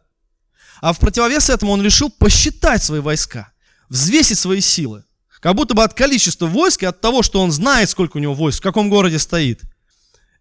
А 0.82 0.94
в 0.94 1.00
противовес 1.00 1.50
этому 1.50 1.72
он 1.72 1.84
решил 1.84 2.10
посчитать 2.10 2.84
свои 2.84 3.00
войска, 3.00 3.52
взвесить 3.90 4.40
свои 4.40 4.62
силы. 4.62 5.04
Как 5.40 5.56
будто 5.56 5.74
бы 5.74 5.84
от 5.84 5.94
количества 5.94 6.48
войск 6.48 6.84
и 6.84 6.86
от 6.86 7.00
того, 7.00 7.24
что 7.24 7.42
он 7.42 7.52
знает, 7.52 7.90
сколько 7.90 8.18
у 8.18 8.20
него 8.20 8.34
войск, 8.34 8.60
в 8.60 8.64
каком 8.64 8.90
городе 8.90 9.20
стоит. 9.20 9.62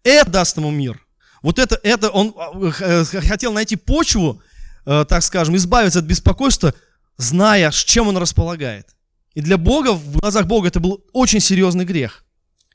Это 0.03 0.29
даст 0.29 0.57
ему 0.57 0.71
мир. 0.71 1.05
Вот 1.41 1.59
это, 1.59 1.79
это 1.83 2.09
он 2.09 2.35
э, 2.81 3.03
хотел 3.03 3.53
найти 3.53 3.75
почву, 3.75 4.41
э, 4.85 5.05
так 5.07 5.23
скажем, 5.23 5.55
избавиться 5.55 5.99
от 5.99 6.05
беспокойства, 6.05 6.73
зная, 7.17 7.71
с 7.71 7.77
чем 7.77 8.07
он 8.07 8.17
располагает. 8.17 8.87
И 9.35 9.41
для 9.41 9.57
Бога, 9.57 9.93
в 9.93 10.17
глазах 10.17 10.47
Бога 10.47 10.67
это 10.67 10.79
был 10.79 11.05
очень 11.13 11.39
серьезный 11.39 11.85
грех. 11.85 12.25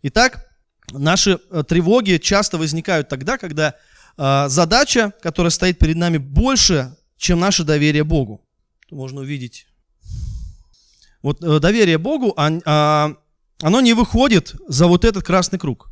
Итак, 0.03 0.47
наши 0.93 1.39
э, 1.51 1.63
тревоги 1.67 2.19
часто 2.19 2.59
возникают 2.59 3.09
тогда, 3.09 3.39
когда 3.39 3.75
задача, 4.17 5.13
которая 5.23 5.51
стоит 5.51 5.81
перед 5.81 5.97
нами, 5.97 6.19
больше, 6.19 6.95
чем 7.17 7.41
наше 7.41 7.65
доверие 7.65 8.05
Богу. 8.05 8.47
Можно 8.93 9.23
увидеть 9.23 9.67
вот 11.25 11.43
э, 11.43 11.59
доверие 11.59 11.97
Богу, 11.97 12.35
а, 12.37 13.15
оно 13.63 13.81
не 13.81 13.95
выходит 13.95 14.55
за 14.69 14.87
вот 14.87 15.07
этот 15.07 15.25
красный 15.25 15.59
круг. 15.59 15.89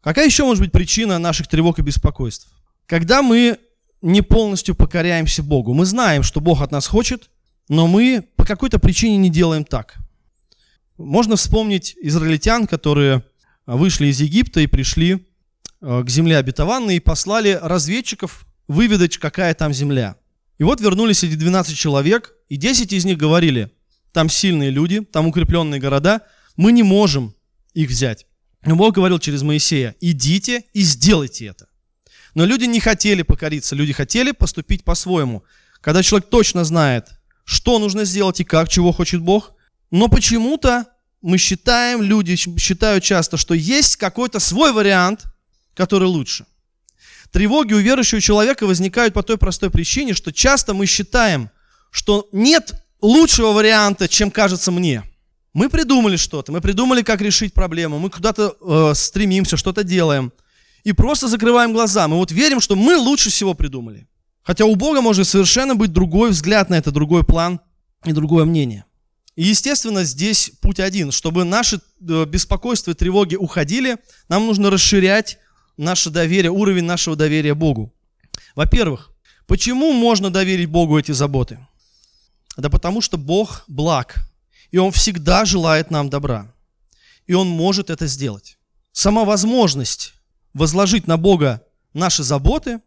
Какая 0.00 0.24
еще 0.24 0.44
может 0.44 0.64
быть 0.64 0.72
причина 0.72 1.18
наших 1.18 1.46
тревог 1.46 1.78
и 1.78 1.82
беспокойств? 1.82 2.48
Когда 2.86 3.20
мы 3.20 3.58
не 4.02 4.22
полностью 4.22 4.74
покоряемся 4.74 5.42
Богу. 5.42 5.74
Мы 5.74 5.84
знаем, 5.84 6.22
что 6.22 6.40
Бог 6.40 6.62
от 6.62 6.72
нас 6.72 6.86
хочет, 6.86 7.28
но 7.68 7.86
мы 7.86 8.26
по 8.34 8.46
какой-то 8.46 8.78
причине 8.78 9.18
не 9.18 9.28
делаем 9.28 9.62
так. 9.62 9.96
Можно 10.96 11.36
вспомнить 11.36 11.94
израильтян, 12.00 12.66
которые 12.66 13.22
вышли 13.66 14.06
из 14.06 14.20
Египта 14.20 14.60
и 14.60 14.66
пришли 14.66 15.26
э, 15.80 16.02
к 16.04 16.08
земле 16.08 16.38
обетованной 16.38 16.96
и 16.96 17.00
послали 17.00 17.58
разведчиков 17.60 18.46
выведать, 18.68 19.18
какая 19.18 19.54
там 19.54 19.72
земля. 19.72 20.16
И 20.58 20.62
вот 20.62 20.80
вернулись 20.80 21.24
эти 21.24 21.34
12 21.34 21.76
человек, 21.76 22.34
и 22.48 22.56
10 22.56 22.92
из 22.92 23.04
них 23.04 23.16
говорили, 23.16 23.70
там 24.12 24.28
сильные 24.28 24.70
люди, 24.70 25.00
там 25.00 25.26
укрепленные 25.26 25.80
города, 25.80 26.22
мы 26.56 26.72
не 26.72 26.82
можем 26.82 27.34
их 27.74 27.88
взять. 27.88 28.26
Но 28.62 28.76
Бог 28.76 28.94
говорил 28.94 29.18
через 29.18 29.42
Моисея, 29.42 29.94
идите 30.00 30.64
и 30.74 30.82
сделайте 30.82 31.46
это. 31.46 31.68
Но 32.34 32.44
люди 32.44 32.64
не 32.64 32.80
хотели 32.80 33.22
покориться, 33.22 33.74
люди 33.74 33.92
хотели 33.92 34.32
поступить 34.32 34.84
по-своему. 34.84 35.44
Когда 35.80 36.02
человек 36.02 36.28
точно 36.28 36.64
знает, 36.64 37.08
что 37.44 37.78
нужно 37.78 38.04
сделать 38.04 38.40
и 38.40 38.44
как, 38.44 38.68
чего 38.68 38.92
хочет 38.92 39.20
Бог, 39.22 39.52
но 39.90 40.08
почему-то 40.08 40.86
мы 41.22 41.38
считаем, 41.38 42.02
люди 42.02 42.36
считают 42.36 43.04
часто, 43.04 43.36
что 43.36 43.54
есть 43.54 43.96
какой-то 43.96 44.40
свой 44.40 44.72
вариант, 44.72 45.24
который 45.74 46.08
лучше. 46.08 46.46
Тревоги 47.30 47.74
у 47.74 47.78
верующего 47.78 48.20
человека 48.20 48.66
возникают 48.66 49.14
по 49.14 49.22
той 49.22 49.38
простой 49.38 49.70
причине, 49.70 50.14
что 50.14 50.32
часто 50.32 50.74
мы 50.74 50.86
считаем, 50.86 51.50
что 51.90 52.28
нет 52.32 52.74
лучшего 53.00 53.52
варианта, 53.52 54.08
чем 54.08 54.30
кажется 54.30 54.72
мне. 54.72 55.04
Мы 55.52 55.68
придумали 55.68 56.16
что-то, 56.16 56.52
мы 56.52 56.60
придумали, 56.60 57.02
как 57.02 57.20
решить 57.20 57.54
проблему, 57.54 57.98
мы 57.98 58.10
куда-то 58.10 58.56
э, 58.60 58.94
стремимся, 58.94 59.56
что-то 59.56 59.84
делаем. 59.84 60.32
И 60.84 60.92
просто 60.92 61.28
закрываем 61.28 61.72
глаза. 61.72 62.08
Мы 62.08 62.16
вот 62.16 62.32
верим, 62.32 62.60
что 62.60 62.74
мы 62.74 62.96
лучше 62.96 63.30
всего 63.30 63.54
придумали. 63.54 64.08
Хотя 64.42 64.64
у 64.64 64.74
Бога 64.74 65.02
может 65.02 65.28
совершенно 65.28 65.74
быть 65.74 65.92
другой 65.92 66.30
взгляд 66.30 66.70
на 66.70 66.76
это, 66.76 66.90
другой 66.90 67.24
план 67.24 67.60
и 68.04 68.12
другое 68.12 68.44
мнение. 68.44 68.84
И, 69.40 69.44
естественно, 69.44 70.04
здесь 70.04 70.52
путь 70.60 70.80
один. 70.80 71.10
Чтобы 71.10 71.44
наши 71.44 71.76
э, 71.76 72.26
беспокойства 72.26 72.90
и 72.90 72.94
тревоги 72.94 73.36
уходили, 73.36 73.96
нам 74.28 74.44
нужно 74.44 74.68
расширять 74.68 75.38
наше 75.78 76.10
доверие, 76.10 76.50
уровень 76.50 76.84
нашего 76.84 77.16
доверия 77.16 77.54
Богу. 77.54 77.90
Во-первых, 78.54 79.10
почему 79.46 79.94
можно 79.94 80.28
доверить 80.28 80.68
Богу 80.68 80.98
эти 80.98 81.12
заботы? 81.12 81.58
Да 82.58 82.68
потому 82.68 83.00
что 83.00 83.16
Бог 83.16 83.64
благ, 83.66 84.16
и 84.72 84.76
Он 84.76 84.92
всегда 84.92 85.46
желает 85.46 85.90
нам 85.90 86.10
добра. 86.10 86.54
И 87.26 87.32
Он 87.32 87.48
может 87.48 87.88
это 87.88 88.06
сделать. 88.06 88.58
Сама 88.92 89.24
возможность 89.24 90.12
возложить 90.52 91.06
на 91.06 91.16
Бога 91.16 91.64
наши 91.94 92.22
заботы, 92.24 92.82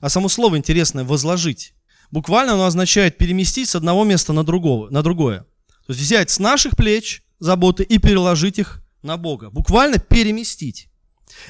а 0.00 0.08
само 0.08 0.30
слово 0.30 0.56
интересное 0.56 1.04
«возложить», 1.04 1.74
буквально 2.10 2.54
оно 2.54 2.64
означает 2.64 3.18
переместить 3.18 3.68
с 3.68 3.76
одного 3.76 4.04
места 4.04 4.32
на, 4.32 4.42
другого, 4.42 4.88
на 4.88 5.02
другое. 5.02 5.44
То 5.88 5.94
есть 5.94 6.04
взять 6.04 6.28
с 6.28 6.38
наших 6.38 6.76
плеч 6.76 7.22
заботы 7.40 7.82
и 7.82 7.96
переложить 7.96 8.58
их 8.58 8.82
на 9.02 9.16
Бога. 9.16 9.48
Буквально 9.48 9.98
переместить. 9.98 10.90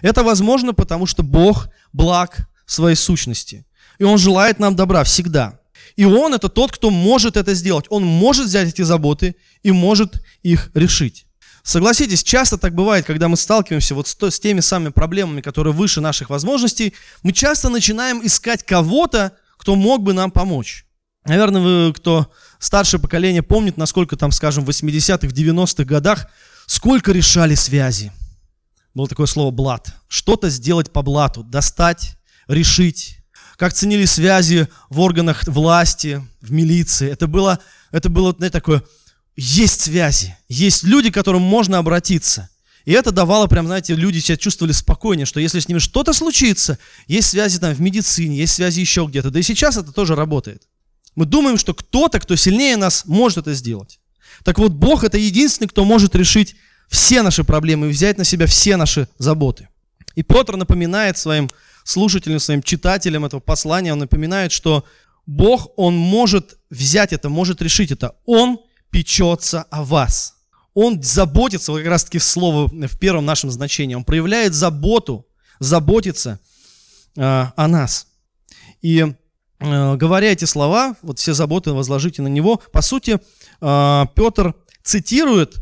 Это 0.01 0.22
возможно, 0.22 0.72
потому 0.72 1.07
что 1.07 1.24
Бог 1.24 1.68
благ 1.92 2.48
в 2.64 2.72
своей 2.72 2.94
сущности. 2.94 3.66
И 3.98 4.05
Он 4.05 4.16
желает 4.16 4.61
нам 4.61 4.77
добра 4.77 5.03
всегда. 5.03 5.59
И 5.96 6.05
Он 6.05 6.35
это 6.35 6.48
тот, 6.48 6.70
кто 6.70 6.90
может 6.90 7.37
это 7.37 7.53
сделать. 7.55 7.87
Он 7.88 8.05
может 8.05 8.46
взять 8.46 8.68
эти 8.68 8.83
заботы 8.83 9.35
и 9.64 9.72
может 9.72 10.22
их 10.44 10.70
решить. 10.72 11.27
Согласитесь, 11.64 12.22
часто 12.22 12.59
так 12.59 12.77
бывает, 12.77 13.07
когда 13.07 13.27
мы 13.27 13.37
сталкиваемся 13.37 13.96
вот 13.96 14.07
с, 14.07 14.16
с 14.16 14.38
теми 14.38 14.61
самыми 14.61 14.92
проблемами, 14.92 15.40
которые 15.40 15.74
выше 15.74 16.01
наших 16.01 16.31
возможностей, 16.31 16.94
мы 17.24 17.33
часто 17.33 17.70
начинаем 17.70 18.24
искать 18.24 18.62
кого-то, 18.62 19.33
кто 19.57 19.74
мог 19.74 20.05
бы 20.05 20.12
нам 20.12 20.31
помочь. 20.31 20.87
Наверное, 21.29 21.61
вы, 21.61 21.93
кто 21.93 22.33
старшее 22.59 23.01
поколение, 23.01 23.43
помнит, 23.43 23.77
насколько 23.77 24.17
там, 24.17 24.33
скажем, 24.33 24.64
в 24.64 24.71
80-х, 24.71 25.29
90-х 25.29 25.85
годах, 25.85 26.27
сколько 26.67 27.12
решали 27.12 27.55
связи. 27.55 28.12
Было 28.95 29.07
такое 29.07 29.27
слово 29.27 29.51
«блат». 29.51 29.95
Что-то 30.09 30.49
сделать 30.49 30.91
по 30.91 31.03
блату, 31.03 31.45
достать, 31.45 32.17
решить, 32.49 33.19
как 33.57 33.75
ценили 33.75 34.07
связи 34.07 34.69
в 34.88 35.01
органах 35.01 35.47
власти, 35.47 36.25
в 36.41 36.51
милиции. 36.51 37.11
Это 37.11 37.27
было, 37.27 37.59
это 37.91 38.09
было 38.09 38.33
знаете, 38.33 38.53
такое, 38.53 38.83
есть 39.37 39.83
связи, 39.83 40.37
есть 40.49 40.83
люди, 40.83 41.11
к 41.11 41.14
которым 41.14 41.43
можно 41.43 41.79
обратиться. 41.79 42.49
И 42.87 42.93
это 42.93 43.12
давало 43.12 43.49
прям, 43.49 43.67
знаете, 43.67 43.95
люди 43.95 44.19
себя 44.19 44.38
чувствовали 44.38 44.73
спокойнее, 44.73 45.27
что 45.27 45.41
если 45.41 45.61
с 45.61 45.69
ними 45.69 45.79
что-то 45.79 46.14
случится, 46.14 46.79
есть 47.07 47.29
связи 47.29 47.59
там 47.59 47.75
в 47.75 47.81
медицине, 47.83 48.38
есть 48.38 48.55
связи 48.55 48.81
еще 48.81 49.05
где-то. 49.07 49.31
Да 49.31 49.38
и 49.38 49.43
сейчас 49.43 49.77
это 49.77 49.93
тоже 49.93 50.14
работает. 50.14 50.62
Мы 51.14 51.25
думаем, 51.25 51.59
что 51.59 51.75
кто-то, 51.75 52.21
кто 52.21 52.37
сильнее 52.37 52.77
нас, 52.77 53.05
может 53.07 53.38
это 53.38 53.55
сделать. 53.55 54.01
Так 54.44 54.59
вот, 54.59 54.73
Бог 54.73 55.05
это 55.05 55.18
единственный, 55.18 55.68
кто 55.68 55.85
может 55.85 56.14
решить 56.14 56.57
все 56.88 57.23
наши 57.23 57.44
проблемы 57.44 57.87
и 57.87 57.90
взять 57.90 58.18
на 58.18 58.25
себя 58.25 58.47
все 58.47 58.77
наши 58.77 59.09
заботы. 59.18 59.68
И 60.14 60.23
Петр 60.23 60.57
напоминает 60.57 61.18
своим 61.18 61.51
слушателям, 61.85 62.40
своим 62.40 62.62
читателям 62.62 63.25
этого 63.25 63.40
послания, 63.40 63.92
он 63.92 63.99
напоминает, 63.99 64.53
что 64.53 64.85
Бог, 65.29 65.73
Он 65.77 65.94
может 65.94 66.59
взять 66.71 67.12
это, 67.12 67.29
может 67.29 67.61
решить 67.61 67.92
это. 67.92 68.16
Он 68.25 68.61
печется 68.90 69.64
о 69.64 69.85
вас. 69.85 70.37
Он 70.73 71.03
заботится, 71.03 71.75
как 71.75 71.87
раз 71.87 72.05
таки 72.05 72.18
слово 72.18 72.66
в 72.66 72.99
первом 72.99 73.27
нашем 73.27 73.51
значении, 73.51 73.94
Он 73.94 74.05
проявляет 74.05 74.55
заботу, 74.55 75.27
заботится 75.59 76.40
э, 77.14 77.21
о 77.21 77.68
нас. 77.68 78.07
И 78.81 79.12
говоря 79.61 80.33
эти 80.33 80.44
слова, 80.44 80.97
вот 81.03 81.18
все 81.18 81.35
заботы 81.35 81.73
возложите 81.73 82.23
на 82.23 82.29
Него, 82.29 82.61
по 82.73 82.83
сути, 82.83 83.18
э, 83.61 84.05
Петр 84.14 84.55
цитирует 84.83 85.57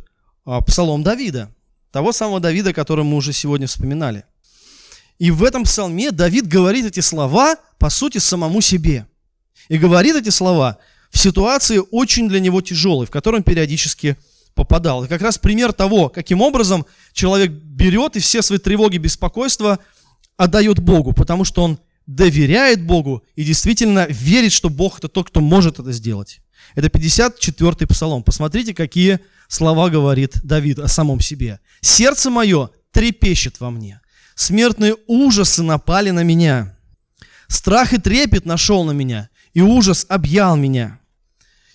э, 0.46 0.58
псалом 0.66 1.02
Давида, 1.02 1.50
того 1.90 2.12
самого 2.12 2.40
Давида, 2.40 2.72
который 2.72 3.04
мы 3.04 3.16
уже 3.16 3.32
сегодня 3.32 3.66
вспоминали– 3.66 4.24
и 5.18 5.30
в 5.30 5.44
этом 5.44 5.64
псалме 5.64 6.10
Давид 6.10 6.46
говорит 6.46 6.84
эти 6.84 7.00
слова, 7.00 7.56
по 7.78 7.88
сути, 7.90 8.18
самому 8.18 8.60
себе. 8.60 9.06
И 9.68 9.78
говорит 9.78 10.16
эти 10.16 10.28
слова 10.28 10.78
в 11.10 11.18
ситуации 11.18 11.80
очень 11.90 12.28
для 12.28 12.40
него 12.40 12.60
тяжелой, 12.60 13.06
в 13.06 13.10
которой 13.10 13.36
он 13.36 13.42
периодически 13.42 14.16
попадал. 14.54 15.04
И 15.04 15.08
как 15.08 15.22
раз 15.22 15.38
пример 15.38 15.72
того, 15.72 16.08
каким 16.08 16.42
образом 16.42 16.86
человек 17.12 17.50
берет 17.50 18.16
и 18.16 18.20
все 18.20 18.42
свои 18.42 18.58
тревоги, 18.58 18.98
беспокойства 18.98 19.78
отдает 20.36 20.80
Богу, 20.80 21.12
потому 21.12 21.44
что 21.44 21.62
он 21.62 21.78
доверяет 22.06 22.84
Богу 22.84 23.24
и 23.34 23.44
действительно 23.44 24.06
верит, 24.08 24.52
что 24.52 24.68
Бог 24.68 24.98
это 24.98 25.08
тот, 25.08 25.28
кто 25.28 25.40
может 25.40 25.78
это 25.78 25.92
сделать. 25.92 26.40
Это 26.74 26.88
54-й 26.88 27.86
псалом. 27.86 28.22
Посмотрите, 28.22 28.74
какие 28.74 29.20
слова 29.48 29.88
говорит 29.90 30.40
Давид 30.42 30.78
о 30.78 30.88
самом 30.88 31.20
себе. 31.20 31.60
«Сердце 31.80 32.30
мое 32.30 32.70
трепещет 32.92 33.60
во 33.60 33.70
мне, 33.70 34.00
смертные 34.34 34.96
ужасы 35.06 35.62
напали 35.62 36.10
на 36.10 36.22
меня, 36.22 36.76
страх 37.48 37.92
и 37.92 37.98
трепет 37.98 38.46
нашел 38.46 38.84
на 38.84 38.92
меня, 38.92 39.28
и 39.52 39.60
ужас 39.60 40.06
объял 40.08 40.56
меня. 40.56 40.98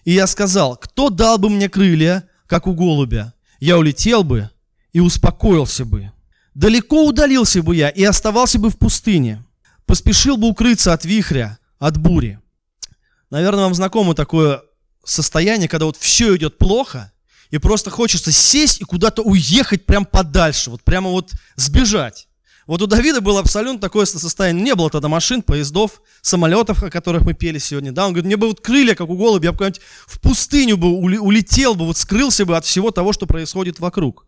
И 0.03 0.13
я 0.13 0.27
сказал, 0.27 0.77
кто 0.77 1.09
дал 1.09 1.37
бы 1.37 1.49
мне 1.49 1.69
крылья, 1.69 2.27
как 2.47 2.67
у 2.67 2.73
голубя? 2.73 3.33
Я 3.59 3.77
улетел 3.77 4.23
бы 4.23 4.49
и 4.93 4.99
успокоился 4.99 5.85
бы. 5.85 6.11
Далеко 6.53 7.05
удалился 7.05 7.63
бы 7.63 7.75
я 7.75 7.89
и 7.89 8.03
оставался 8.03 8.59
бы 8.59 8.69
в 8.69 8.77
пустыне. 8.77 9.43
Поспешил 9.91 10.37
бы 10.37 10.47
укрыться 10.47 10.93
от 10.93 11.03
вихря, 11.03 11.59
от 11.77 11.97
бури. 11.97 12.39
Наверное, 13.29 13.65
вам 13.65 13.75
знакомо 13.75 14.15
такое 14.15 14.61
состояние, 15.03 15.67
когда 15.67 15.85
вот 15.85 15.97
все 15.97 16.33
идет 16.37 16.57
плохо, 16.57 17.11
и 17.49 17.57
просто 17.57 17.89
хочется 17.89 18.31
сесть 18.31 18.79
и 18.79 18.85
куда-то 18.85 19.21
уехать 19.21 19.85
прям 19.85 20.05
подальше, 20.05 20.69
вот 20.69 20.81
прямо 20.81 21.09
вот 21.09 21.33
сбежать. 21.57 22.29
Вот 22.67 22.81
у 22.81 22.87
Давида 22.87 23.19
было 23.19 23.41
абсолютно 23.41 23.81
такое 23.81 24.05
состояние. 24.05 24.63
Не 24.63 24.75
было 24.75 24.89
тогда 24.89 25.09
машин, 25.09 25.41
поездов, 25.41 26.01
самолетов, 26.21 26.81
о 26.83 26.89
которых 26.89 27.23
мы 27.23 27.33
пели 27.33 27.57
сегодня. 27.57 27.91
Да, 27.91 28.05
он 28.05 28.13
говорит, 28.13 28.27
мне 28.27 28.37
бы 28.37 28.47
вот 28.47 28.61
крылья, 28.61 28.95
как 28.95 29.09
у 29.09 29.17
голубя, 29.17 29.47
я 29.47 29.51
бы 29.51 29.57
куда-нибудь 29.57 29.81
в 30.07 30.21
пустыню 30.21 30.77
бы 30.77 30.87
улетел 30.87 31.75
бы, 31.75 31.85
вот 31.85 31.97
скрылся 31.97 32.45
бы 32.45 32.55
от 32.55 32.63
всего 32.63 32.91
того, 32.91 33.11
что 33.11 33.25
происходит 33.25 33.81
вокруг. 33.81 34.25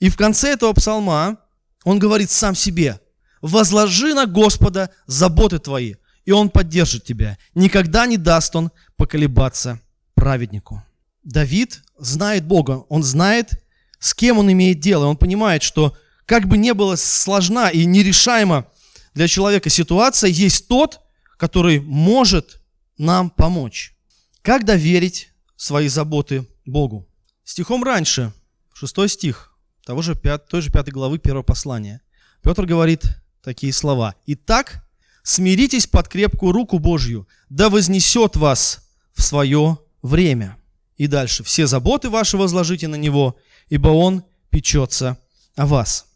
И 0.00 0.08
в 0.08 0.16
конце 0.16 0.52
этого 0.52 0.72
псалма 0.72 1.40
он 1.84 1.98
говорит 1.98 2.30
сам 2.30 2.54
себе, 2.54 3.02
возложи 3.46 4.14
на 4.14 4.26
Господа 4.26 4.90
заботы 5.06 5.58
твои, 5.58 5.94
и 6.24 6.32
он 6.32 6.50
поддержит 6.50 7.04
тебя. 7.04 7.38
Никогда 7.54 8.06
не 8.06 8.16
даст 8.16 8.54
он 8.56 8.70
поколебаться 8.96 9.80
праведнику. 10.14 10.82
Давид 11.22 11.82
знает 11.98 12.44
Бога, 12.44 12.84
он 12.88 13.02
знает, 13.02 13.62
с 13.98 14.14
кем 14.14 14.38
он 14.38 14.50
имеет 14.52 14.80
дело, 14.80 15.06
он 15.06 15.16
понимает, 15.16 15.62
что 15.62 15.96
как 16.24 16.46
бы 16.46 16.58
не 16.58 16.74
было 16.74 16.96
сложна 16.96 17.70
и 17.70 17.84
нерешаема 17.84 18.66
для 19.14 19.28
человека 19.28 19.70
ситуация, 19.70 20.28
есть 20.28 20.68
тот, 20.68 21.00
который 21.36 21.80
может 21.80 22.60
нам 22.98 23.30
помочь. 23.30 23.94
Как 24.42 24.64
доверить 24.64 25.30
свои 25.56 25.88
заботы 25.88 26.46
Богу? 26.64 27.08
Стихом 27.44 27.84
раньше, 27.84 28.32
шестой 28.72 29.08
стих, 29.08 29.56
того 29.84 30.02
же, 30.02 30.14
той 30.48 30.62
же 30.62 30.70
пятой 30.70 30.90
главы 30.90 31.18
первого 31.18 31.42
послания. 31.42 32.00
Петр 32.42 32.66
говорит 32.66 33.04
такие 33.46 33.72
слова. 33.72 34.16
«Итак, 34.26 34.84
смиритесь 35.22 35.86
под 35.86 36.08
крепкую 36.08 36.50
руку 36.50 36.80
Божью, 36.80 37.28
да 37.48 37.70
вознесет 37.70 38.34
вас 38.34 38.80
в 39.14 39.22
свое 39.22 39.78
время». 40.02 40.56
И 40.96 41.06
дальше. 41.06 41.44
«Все 41.44 41.68
заботы 41.68 42.10
ваши 42.10 42.36
возложите 42.36 42.88
на 42.88 42.96
Него, 42.96 43.36
ибо 43.68 43.88
Он 43.88 44.24
печется 44.50 45.16
о 45.54 45.66
вас». 45.66 46.06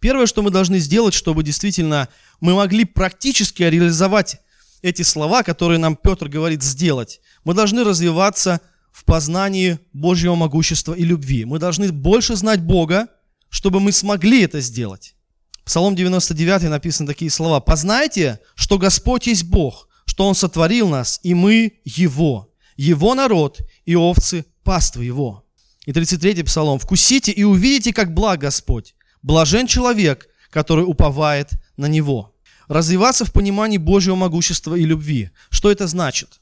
Первое, 0.00 0.26
что 0.26 0.42
мы 0.42 0.50
должны 0.50 0.78
сделать, 0.78 1.14
чтобы 1.14 1.42
действительно 1.42 2.08
мы 2.40 2.54
могли 2.54 2.84
практически 2.84 3.62
реализовать 3.62 4.36
эти 4.82 5.00
слова, 5.00 5.42
которые 5.42 5.78
нам 5.78 5.96
Петр 5.96 6.28
говорит 6.28 6.62
сделать, 6.62 7.20
мы 7.44 7.54
должны 7.54 7.84
развиваться 7.84 8.60
в 8.92 9.06
познании 9.06 9.78
Божьего 9.94 10.34
могущества 10.34 10.92
и 10.92 11.04
любви. 11.04 11.46
Мы 11.46 11.58
должны 11.58 11.90
больше 11.90 12.36
знать 12.36 12.60
Бога, 12.60 13.08
чтобы 13.48 13.80
мы 13.80 13.92
смогли 13.92 14.42
это 14.42 14.60
сделать. 14.60 15.15
Псалом 15.66 15.96
99 15.96 16.70
написаны 16.70 17.08
такие 17.08 17.28
слова. 17.28 17.58
«Познайте, 17.58 18.38
что 18.54 18.78
Господь 18.78 19.26
есть 19.26 19.42
Бог, 19.44 19.88
что 20.04 20.26
Он 20.28 20.36
сотворил 20.36 20.88
нас, 20.88 21.18
и 21.24 21.34
мы 21.34 21.72
Его, 21.84 22.54
Его 22.76 23.14
народ 23.16 23.58
и 23.84 23.96
овцы 23.96 24.46
паствы 24.62 25.04
Его». 25.04 25.44
И 25.84 25.92
33 25.92 26.44
псалом. 26.44 26.78
«Вкусите 26.78 27.32
и 27.32 27.42
увидите, 27.42 27.92
как 27.92 28.14
благ 28.14 28.40
Господь, 28.40 28.94
Блажен 29.22 29.66
человек, 29.66 30.28
который 30.50 30.82
уповает 30.82 31.50
на 31.76 31.86
Него. 31.86 32.32
Развиваться 32.68 33.24
в 33.24 33.32
понимании 33.32 33.78
Божьего 33.78 34.14
могущества 34.14 34.76
и 34.76 34.84
любви. 34.84 35.30
Что 35.50 35.72
это 35.72 35.88
значит? 35.88 36.40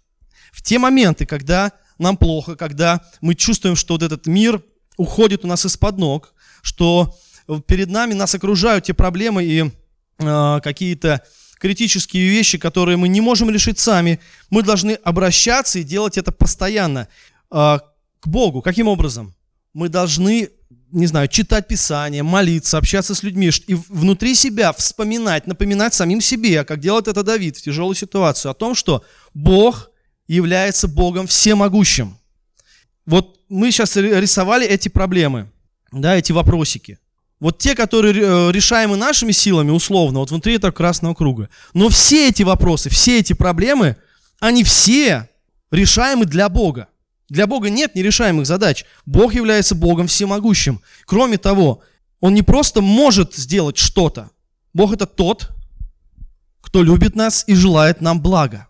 В 0.52 0.62
те 0.62 0.78
моменты, 0.78 1.24
когда 1.24 1.72
нам 1.96 2.18
плохо, 2.18 2.56
когда 2.56 3.00
мы 3.22 3.36
чувствуем, 3.36 3.74
что 3.74 3.94
вот 3.94 4.02
этот 4.02 4.26
мир 4.26 4.62
уходит 4.98 5.46
у 5.46 5.48
нас 5.48 5.64
из-под 5.64 5.96
ног, 5.96 6.34
что 6.60 7.16
перед 7.66 7.88
нами 7.88 8.14
нас 8.14 8.34
окружают 8.34 8.84
те 8.84 8.94
проблемы 8.94 9.44
и 9.44 9.70
э, 10.18 10.60
какие-то 10.62 11.22
критические 11.58 12.28
вещи, 12.28 12.58
которые 12.58 12.96
мы 12.96 13.08
не 13.08 13.20
можем 13.20 13.50
решить 13.50 13.78
сами, 13.78 14.20
мы 14.50 14.62
должны 14.62 14.92
обращаться 15.02 15.78
и 15.78 15.82
делать 15.82 16.18
это 16.18 16.32
постоянно 16.32 17.08
э, 17.50 17.78
к 18.20 18.26
Богу. 18.26 18.62
Каким 18.62 18.88
образом? 18.88 19.34
Мы 19.72 19.88
должны 19.88 20.50
не 20.94 21.06
знаю, 21.06 21.26
читать 21.26 21.66
Писание, 21.66 22.22
молиться, 22.22 22.78
общаться 22.78 23.16
с 23.16 23.24
людьми 23.24 23.50
и 23.66 23.74
внутри 23.74 24.36
себя 24.36 24.72
вспоминать, 24.72 25.46
напоминать 25.48 25.92
самим 25.92 26.20
себе, 26.20 26.64
как 26.64 26.78
делает 26.78 27.08
это 27.08 27.24
Давид 27.24 27.56
в 27.56 27.62
тяжелую 27.62 27.96
ситуацию, 27.96 28.52
о 28.52 28.54
том, 28.54 28.76
что 28.76 29.04
Бог 29.34 29.90
является 30.28 30.86
Богом 30.86 31.26
всемогущим. 31.26 32.16
Вот 33.06 33.40
мы 33.48 33.72
сейчас 33.72 33.96
рисовали 33.96 34.66
эти 34.66 34.88
проблемы, 34.88 35.50
да, 35.90 36.16
эти 36.16 36.30
вопросики. 36.30 36.98
Вот 37.40 37.58
те, 37.58 37.74
которые 37.74 38.14
э, 38.14 38.52
решаемы 38.52 38.96
нашими 38.96 39.32
силами, 39.32 39.70
условно, 39.70 40.20
вот 40.20 40.30
внутри 40.30 40.54
этого 40.54 40.72
красного 40.72 41.14
круга. 41.14 41.48
Но 41.74 41.88
все 41.88 42.28
эти 42.28 42.42
вопросы, 42.42 42.88
все 42.90 43.18
эти 43.18 43.32
проблемы, 43.32 43.96
они 44.40 44.64
все 44.64 45.28
решаемы 45.70 46.24
для 46.24 46.48
Бога. 46.48 46.88
Для 47.28 47.46
Бога 47.46 47.70
нет 47.70 47.94
нерешаемых 47.94 48.46
задач. 48.46 48.84
Бог 49.06 49.34
является 49.34 49.74
Богом 49.74 50.06
всемогущим. 50.06 50.80
Кроме 51.06 51.38
того, 51.38 51.82
Он 52.20 52.34
не 52.34 52.42
просто 52.42 52.80
может 52.80 53.34
сделать 53.34 53.76
что-то. 53.76 54.30
Бог 54.72 54.92
это 54.92 55.06
тот, 55.06 55.50
кто 56.60 56.82
любит 56.82 57.16
нас 57.16 57.44
и 57.46 57.54
желает 57.54 58.00
нам 58.00 58.20
блага. 58.20 58.68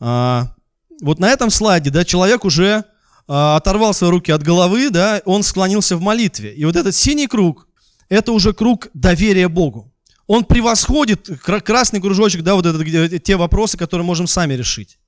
А, 0.00 0.54
вот 1.02 1.18
на 1.18 1.30
этом 1.30 1.50
слайде, 1.50 1.90
да, 1.90 2.04
человек 2.04 2.44
уже 2.44 2.84
а, 3.26 3.56
оторвал 3.56 3.94
свои 3.94 4.10
руки 4.10 4.32
от 4.32 4.42
головы, 4.42 4.90
да, 4.90 5.20
он 5.24 5.42
склонился 5.42 5.96
в 5.96 6.00
молитве. 6.00 6.54
И 6.54 6.64
вот 6.64 6.76
этот 6.76 6.94
синий 6.94 7.26
круг, 7.26 7.67
это 8.08 8.32
уже 8.32 8.52
круг 8.52 8.88
доверия 8.94 9.48
Богу. 9.48 9.92
Он 10.26 10.44
превосходит 10.44 11.28
красный 11.40 12.00
кружочек, 12.00 12.42
да, 12.42 12.54
вот 12.54 12.66
это, 12.66 13.18
те 13.18 13.36
вопросы, 13.36 13.78
которые 13.78 14.04
можем 14.04 14.26
сами 14.26 14.54
решить. 14.54 14.98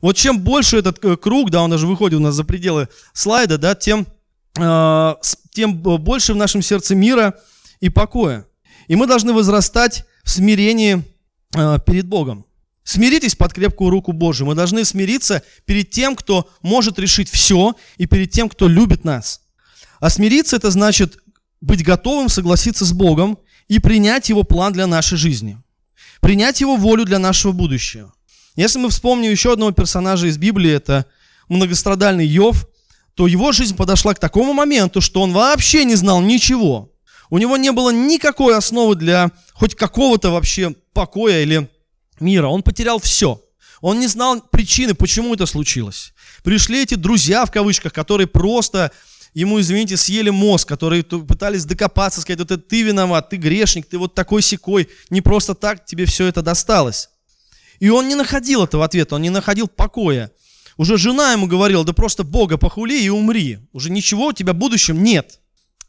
Вот 0.00 0.16
чем 0.16 0.40
больше 0.40 0.78
этот 0.78 1.04
э, 1.04 1.16
круг, 1.16 1.50
да, 1.50 1.62
он 1.62 1.70
даже 1.70 1.86
выходит 1.86 2.18
у 2.18 2.22
нас 2.22 2.34
за 2.34 2.44
пределы 2.44 2.88
слайда, 3.12 3.58
да, 3.58 3.74
тем, 3.74 4.06
э, 4.56 5.14
тем 5.50 5.74
больше 5.74 6.34
в 6.34 6.36
нашем 6.36 6.62
сердце 6.62 6.94
мира 6.94 7.34
и 7.80 7.88
покоя. 7.88 8.46
И 8.86 8.94
мы 8.94 9.06
должны 9.06 9.32
возрастать 9.32 10.04
в 10.22 10.30
смирении 10.30 11.02
э, 11.54 11.78
перед 11.84 12.06
Богом. 12.06 12.46
Смиритесь 12.84 13.34
под 13.34 13.52
крепкую 13.52 13.90
руку 13.90 14.12
Божию. 14.12 14.46
Мы 14.46 14.54
должны 14.54 14.84
смириться 14.84 15.42
перед 15.66 15.90
тем, 15.90 16.16
кто 16.16 16.48
может 16.62 16.98
решить 16.98 17.28
все, 17.28 17.74
и 17.98 18.06
перед 18.06 18.30
тем, 18.30 18.48
кто 18.48 18.66
любит 18.68 19.04
нас. 19.04 19.42
А 20.00 20.08
смириться 20.08 20.56
это 20.56 20.70
значит 20.70 21.18
быть 21.60 21.84
готовым 21.84 22.28
согласиться 22.28 22.84
с 22.84 22.92
Богом 22.92 23.38
и 23.68 23.78
принять 23.78 24.28
Его 24.28 24.42
план 24.42 24.72
для 24.72 24.86
нашей 24.86 25.18
жизни. 25.18 25.58
Принять 26.20 26.60
Его 26.60 26.76
волю 26.76 27.04
для 27.04 27.18
нашего 27.18 27.52
будущего. 27.52 28.12
Если 28.56 28.78
мы 28.78 28.90
вспомним 28.90 29.30
еще 29.30 29.52
одного 29.52 29.72
персонажа 29.72 30.26
из 30.26 30.36
Библии, 30.36 30.72
это 30.72 31.06
многострадальный 31.48 32.26
Йов, 32.26 32.66
то 33.14 33.26
его 33.26 33.52
жизнь 33.52 33.76
подошла 33.76 34.14
к 34.14 34.20
такому 34.20 34.52
моменту, 34.52 35.00
что 35.00 35.22
он 35.22 35.32
вообще 35.32 35.84
не 35.84 35.96
знал 35.96 36.20
ничего. 36.20 36.92
У 37.30 37.38
него 37.38 37.56
не 37.56 37.72
было 37.72 37.90
никакой 37.90 38.56
основы 38.56 38.94
для 38.94 39.30
хоть 39.52 39.74
какого-то 39.74 40.30
вообще 40.30 40.74
покоя 40.92 41.42
или 41.42 41.68
мира. 42.20 42.46
Он 42.46 42.62
потерял 42.62 42.98
все. 43.00 43.42
Он 43.80 44.00
не 44.00 44.06
знал 44.06 44.40
причины, 44.40 44.94
почему 44.94 45.34
это 45.34 45.46
случилось. 45.46 46.12
Пришли 46.42 46.82
эти 46.82 46.94
друзья, 46.94 47.44
в 47.44 47.50
кавычках, 47.50 47.92
которые 47.92 48.26
просто 48.26 48.92
ему, 49.38 49.60
извините, 49.60 49.96
съели 49.96 50.30
мозг, 50.30 50.66
которые 50.66 51.04
пытались 51.04 51.64
докопаться, 51.64 52.20
сказать, 52.20 52.40
вот 52.40 52.50
это 52.50 52.60
ты 52.60 52.82
виноват, 52.82 53.30
ты 53.30 53.36
грешник, 53.36 53.86
ты 53.86 53.96
вот 53.96 54.14
такой 54.14 54.42
секой, 54.42 54.88
не 55.10 55.20
просто 55.20 55.54
так 55.54 55.84
тебе 55.84 56.06
все 56.06 56.26
это 56.26 56.42
досталось. 56.42 57.10
И 57.78 57.88
он 57.88 58.08
не 58.08 58.16
находил 58.16 58.64
этого 58.64 58.84
ответа, 58.84 59.14
он 59.14 59.22
не 59.22 59.30
находил 59.30 59.68
покоя. 59.68 60.32
Уже 60.76 60.98
жена 60.98 61.32
ему 61.32 61.46
говорила, 61.46 61.84
да 61.84 61.92
просто 61.92 62.24
Бога 62.24 62.56
похули 62.56 63.00
и 63.00 63.08
умри. 63.08 63.60
Уже 63.72 63.90
ничего 63.90 64.26
у 64.26 64.32
тебя 64.32 64.54
в 64.54 64.56
будущем 64.56 65.04
нет. 65.04 65.38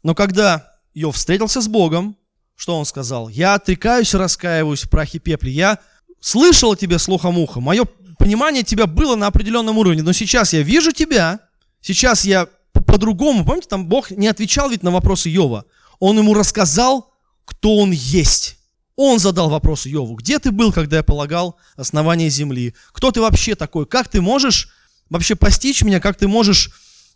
Но 0.04 0.14
когда 0.14 0.72
Йов 0.94 1.16
встретился 1.16 1.60
с 1.60 1.66
Богом, 1.66 2.16
что 2.54 2.78
он 2.78 2.84
сказал? 2.84 3.28
Я 3.28 3.54
отрекаюсь 3.54 4.14
раскаиваюсь 4.14 4.82
в 4.82 4.90
прахе 4.90 5.18
пепле. 5.18 5.50
Я 5.50 5.78
слышал 6.20 6.72
о 6.72 6.76
тебе 6.76 7.00
слухом 7.00 7.36
уха. 7.38 7.58
Мое 7.58 7.84
понимание 8.16 8.62
тебя 8.62 8.86
было 8.86 9.16
на 9.16 9.26
определенном 9.26 9.76
уровне. 9.76 10.02
Но 10.02 10.12
сейчас 10.12 10.52
я 10.52 10.62
вижу 10.62 10.92
тебя. 10.92 11.40
Сейчас 11.80 12.24
я 12.24 12.46
по-другому. 12.90 13.44
Помните, 13.44 13.68
там 13.68 13.86
Бог 13.86 14.10
не 14.10 14.26
отвечал 14.26 14.68
ведь 14.70 14.82
на 14.82 14.90
вопросы 14.90 15.28
Йова. 15.28 15.64
Он 15.98 16.18
ему 16.18 16.34
рассказал, 16.34 17.12
кто 17.44 17.76
он 17.76 17.90
есть. 17.90 18.58
Он 18.96 19.18
задал 19.18 19.48
вопрос 19.48 19.86
Йову, 19.86 20.14
где 20.14 20.38
ты 20.38 20.50
был, 20.50 20.72
когда 20.72 20.98
я 20.98 21.02
полагал 21.02 21.56
основание 21.76 22.28
земли? 22.28 22.74
Кто 22.92 23.10
ты 23.10 23.20
вообще 23.20 23.54
такой? 23.54 23.86
Как 23.86 24.08
ты 24.08 24.20
можешь 24.20 24.68
вообще 25.08 25.36
постичь 25.36 25.82
меня, 25.82 26.00
как 26.00 26.16
ты 26.16 26.28
можешь 26.28 26.70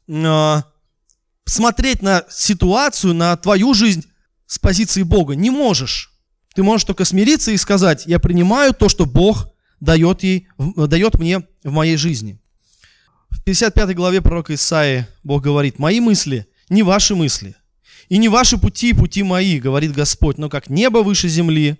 э, 0.08 0.62
смотреть 1.44 2.02
на 2.02 2.24
ситуацию, 2.30 3.14
на 3.14 3.36
твою 3.36 3.74
жизнь 3.74 4.04
с 4.46 4.58
позиции 4.58 5.02
Бога. 5.02 5.34
Не 5.34 5.50
можешь. 5.50 6.10
Ты 6.54 6.62
можешь 6.62 6.84
только 6.84 7.04
смириться 7.04 7.50
и 7.50 7.56
сказать, 7.56 8.04
я 8.06 8.18
принимаю 8.18 8.72
то, 8.74 8.88
что 8.88 9.06
Бог 9.06 9.48
дает, 9.80 10.22
ей, 10.22 10.48
дает 10.58 11.18
мне 11.18 11.40
в 11.62 11.70
моей 11.70 11.96
жизни. 11.96 12.40
В 13.34 13.42
55 13.42 13.94
главе 13.94 14.22
пророка 14.22 14.54
Исаии 14.54 15.06
Бог 15.22 15.42
говорит, 15.42 15.78
«Мои 15.78 16.00
мысли 16.00 16.46
не 16.70 16.82
ваши 16.82 17.14
мысли, 17.14 17.56
и 18.08 18.16
не 18.16 18.28
ваши 18.28 18.56
пути, 18.56 18.94
пути 18.94 19.22
мои, 19.22 19.58
говорит 19.58 19.92
Господь, 19.92 20.38
но 20.38 20.48
как 20.48 20.70
небо 20.70 20.98
выше 20.98 21.28
земли, 21.28 21.76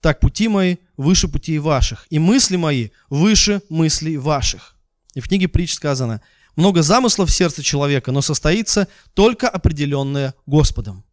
так 0.00 0.18
пути 0.20 0.48
мои 0.48 0.76
выше 0.96 1.28
путей 1.28 1.58
ваших, 1.58 2.06
и 2.10 2.18
мысли 2.18 2.56
мои 2.56 2.88
выше 3.10 3.60
мыслей 3.68 4.16
ваших». 4.16 4.74
И 5.14 5.20
в 5.20 5.28
книге 5.28 5.48
притч 5.48 5.74
сказано, 5.74 6.22
много 6.56 6.82
замыслов 6.82 7.28
в 7.28 7.32
сердце 7.32 7.62
человека, 7.62 8.10
но 8.10 8.22
состоится 8.22 8.88
только 9.14 9.48
определенное 9.48 10.34
Господом. 10.46 11.04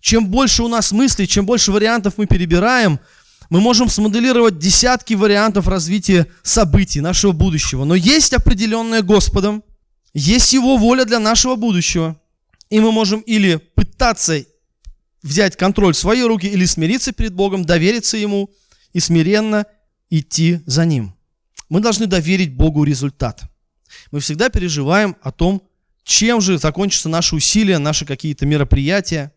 Чем 0.00 0.28
больше 0.28 0.62
у 0.62 0.68
нас 0.68 0.92
мыслей, 0.92 1.26
чем 1.26 1.46
больше 1.46 1.72
вариантов 1.72 2.14
мы 2.16 2.26
перебираем, 2.26 3.00
мы 3.50 3.60
можем 3.60 3.88
смоделировать 3.88 4.58
десятки 4.58 5.14
вариантов 5.14 5.68
развития 5.68 6.26
событий 6.42 7.00
нашего 7.00 7.32
будущего. 7.32 7.84
Но 7.84 7.94
есть 7.94 8.32
определенное 8.32 9.02
Господом, 9.02 9.62
есть 10.14 10.52
Его 10.52 10.76
воля 10.76 11.04
для 11.04 11.20
нашего 11.20 11.56
будущего. 11.56 12.20
И 12.70 12.80
мы 12.80 12.90
можем 12.90 13.20
или 13.20 13.56
пытаться 13.56 14.44
взять 15.22 15.56
контроль 15.56 15.94
в 15.94 15.98
свои 15.98 16.22
руки, 16.22 16.46
или 16.46 16.64
смириться 16.64 17.12
перед 17.12 17.34
Богом, 17.34 17.64
довериться 17.64 18.16
Ему 18.16 18.50
и 18.92 19.00
смиренно 19.00 19.66
идти 20.10 20.60
за 20.66 20.84
Ним. 20.84 21.14
Мы 21.68 21.80
должны 21.80 22.06
доверить 22.06 22.54
Богу 22.54 22.84
результат. 22.84 23.42
Мы 24.10 24.20
всегда 24.20 24.48
переживаем 24.48 25.16
о 25.22 25.32
том, 25.32 25.62
чем 26.04 26.40
же 26.40 26.58
закончатся 26.58 27.08
наши 27.08 27.34
усилия, 27.34 27.78
наши 27.78 28.04
какие-то 28.04 28.46
мероприятия. 28.46 29.32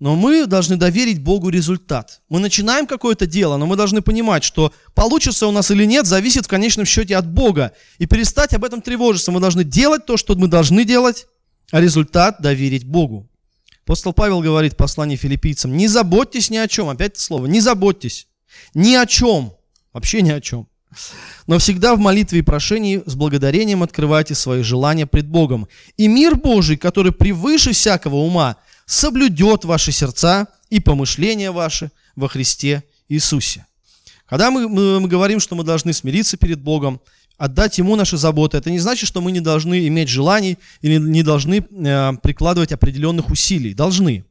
Но 0.00 0.16
мы 0.16 0.46
должны 0.46 0.76
доверить 0.76 1.22
Богу 1.22 1.50
результат. 1.50 2.22
Мы 2.30 2.40
начинаем 2.40 2.86
какое-то 2.86 3.26
дело, 3.26 3.58
но 3.58 3.66
мы 3.66 3.76
должны 3.76 4.00
понимать, 4.00 4.42
что 4.42 4.72
получится 4.94 5.46
у 5.46 5.52
нас 5.52 5.70
или 5.70 5.84
нет, 5.84 6.06
зависит 6.06 6.46
в 6.46 6.48
конечном 6.48 6.86
счете 6.86 7.16
от 7.16 7.30
Бога. 7.30 7.72
И 7.98 8.06
перестать 8.06 8.54
об 8.54 8.64
этом 8.64 8.80
тревожиться. 8.80 9.30
Мы 9.30 9.40
должны 9.40 9.62
делать 9.62 10.06
то, 10.06 10.16
что 10.16 10.34
мы 10.36 10.48
должны 10.48 10.86
делать, 10.86 11.26
а 11.70 11.82
результат 11.82 12.40
доверить 12.40 12.84
Богу. 12.84 13.28
Апостол 13.84 14.14
Павел 14.14 14.40
говорит 14.40 14.72
в 14.72 14.76
послании 14.76 15.16
филиппийцам, 15.16 15.76
не 15.76 15.86
заботьтесь 15.86 16.48
ни 16.48 16.56
о 16.56 16.66
чем, 16.66 16.88
опять 16.88 17.12
это 17.12 17.20
слово, 17.20 17.46
не 17.46 17.60
заботьтесь, 17.60 18.26
ни 18.72 18.94
о 18.94 19.04
чем, 19.04 19.52
вообще 19.92 20.22
ни 20.22 20.30
о 20.30 20.40
чем. 20.40 20.66
Но 21.46 21.58
всегда 21.58 21.94
в 21.94 21.98
молитве 21.98 22.38
и 22.38 22.42
прошении 22.42 23.02
с 23.04 23.14
благодарением 23.14 23.82
открывайте 23.82 24.34
свои 24.34 24.62
желания 24.62 25.06
пред 25.06 25.26
Богом. 25.28 25.68
И 25.96 26.08
мир 26.08 26.36
Божий, 26.36 26.76
который 26.76 27.12
превыше 27.12 27.72
всякого 27.72 28.16
ума, 28.16 28.56
соблюдет 28.90 29.64
ваши 29.64 29.92
сердца 29.92 30.48
и 30.68 30.80
помышления 30.80 31.52
ваши 31.52 31.92
во 32.16 32.28
Христе 32.28 32.82
Иисусе. 33.08 33.64
Когда 34.26 34.50
мы, 34.50 34.68
мы, 34.68 34.98
мы 34.98 35.08
говорим, 35.08 35.38
что 35.38 35.54
мы 35.54 35.62
должны 35.62 35.92
смириться 35.92 36.36
перед 36.36 36.60
Богом, 36.60 37.00
отдать 37.38 37.78
Ему 37.78 37.94
наши 37.94 38.16
заботы, 38.16 38.56
это 38.56 38.68
не 38.68 38.80
значит, 38.80 39.06
что 39.06 39.20
мы 39.20 39.30
не 39.30 39.38
должны 39.38 39.86
иметь 39.86 40.08
желаний 40.08 40.58
или 40.80 40.96
не 40.96 41.22
должны 41.22 41.64
э, 41.70 42.12
прикладывать 42.20 42.72
определенных 42.72 43.30
усилий. 43.30 43.74
Должны. 43.74 44.24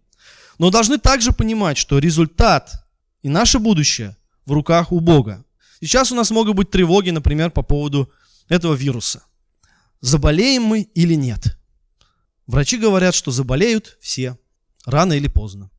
Но 0.58 0.69
должны 0.69 0.98
также 0.98 1.32
понимать, 1.32 1.78
что 1.78 1.98
результат 1.98 2.86
и 3.24 3.30
наше 3.30 3.60
будущее 3.60 4.17
в 4.45 4.52
руках 4.52 4.91
у 4.91 5.00
Бога. 5.00 5.45
Сейчас 5.80 6.12
у 6.12 6.15
нас 6.15 6.32
могут 6.32 6.58
быть 6.58 6.69
тревоги, 6.69 7.12
например, 7.12 7.52
по 7.52 7.62
поводу 7.62 8.12
этого 8.50 8.74
вируса. 8.74 9.24
Заболеем 10.02 10.63
мы 10.63 10.82
или 10.82 11.13
нет? 11.13 11.58
Врачи 12.45 12.78
говорят, 12.78 13.15
что 13.15 13.32
заболеют 13.32 13.98
все 14.02 14.38
рано 14.89 15.13
или 15.13 15.28
поздно. 15.28 15.69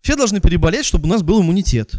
Все 0.00 0.16
должны 0.16 0.40
переболеть, 0.40 0.86
чтобы 0.86 1.06
у 1.06 1.10
нас 1.10 1.22
был 1.22 1.40
иммунитет. 1.40 1.94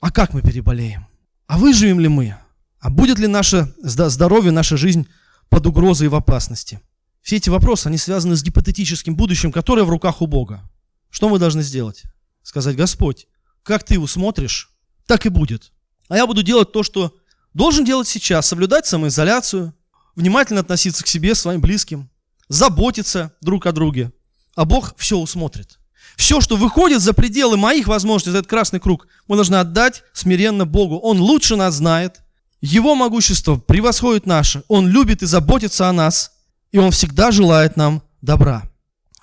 А 0.00 0.10
как 0.10 0.34
мы 0.34 0.42
переболеем? 0.42 1.06
А 1.46 1.58
выживем 1.58 2.00
ли 2.00 2.08
мы? 2.08 2.36
А 2.80 2.90
будет 2.90 3.18
ли 3.18 3.26
наше 3.26 3.72
здоровье, 3.80 4.50
наша 4.50 4.76
жизнь 4.76 5.06
под 5.48 5.66
угрозой 5.66 6.06
и 6.06 6.08
в 6.08 6.14
опасности? 6.14 6.80
Все 7.20 7.36
эти 7.36 7.50
вопросы, 7.50 7.86
они 7.86 7.98
связаны 7.98 8.34
с 8.34 8.42
гипотетическим 8.42 9.14
будущим, 9.14 9.52
которое 9.52 9.84
в 9.84 9.90
руках 9.90 10.22
у 10.22 10.26
Бога. 10.26 10.68
Что 11.10 11.28
мы 11.28 11.38
должны 11.38 11.62
сделать? 11.62 12.02
Сказать, 12.42 12.74
Господь, 12.74 13.28
как 13.62 13.84
ты 13.84 13.94
его 13.94 14.06
смотришь, 14.06 14.70
так 15.06 15.26
и 15.26 15.28
будет. 15.28 15.72
А 16.08 16.16
я 16.16 16.26
буду 16.26 16.42
делать 16.42 16.72
то, 16.72 16.82
что 16.82 17.14
должен 17.54 17.84
делать 17.84 18.08
сейчас, 18.08 18.46
соблюдать 18.46 18.86
самоизоляцию, 18.86 19.74
внимательно 20.16 20.60
относиться 20.60 21.04
к 21.04 21.06
себе, 21.06 21.34
своим 21.34 21.60
близким, 21.60 22.10
заботиться 22.48 23.32
друг 23.40 23.66
о 23.66 23.72
друге. 23.72 24.12
А 24.56 24.64
Бог 24.64 24.94
все 24.96 25.16
усмотрит. 25.16 25.78
Все, 26.22 26.40
что 26.40 26.56
выходит 26.56 27.00
за 27.02 27.14
пределы 27.14 27.56
моих 27.56 27.88
возможностей, 27.88 28.30
за 28.30 28.38
этот 28.38 28.48
красный 28.48 28.78
круг, 28.78 29.08
мы 29.26 29.34
должны 29.34 29.56
отдать 29.56 30.04
смиренно 30.12 30.64
Богу. 30.64 30.96
Он 30.98 31.20
лучше 31.20 31.56
нас 31.56 31.74
знает. 31.74 32.20
Его 32.60 32.94
могущество 32.94 33.56
превосходит 33.56 34.24
наше. 34.24 34.62
Он 34.68 34.86
любит 34.86 35.24
и 35.24 35.26
заботится 35.26 35.88
о 35.88 35.92
нас. 35.92 36.30
И 36.70 36.78
Он 36.78 36.92
всегда 36.92 37.32
желает 37.32 37.76
нам 37.76 38.04
добра. 38.20 38.62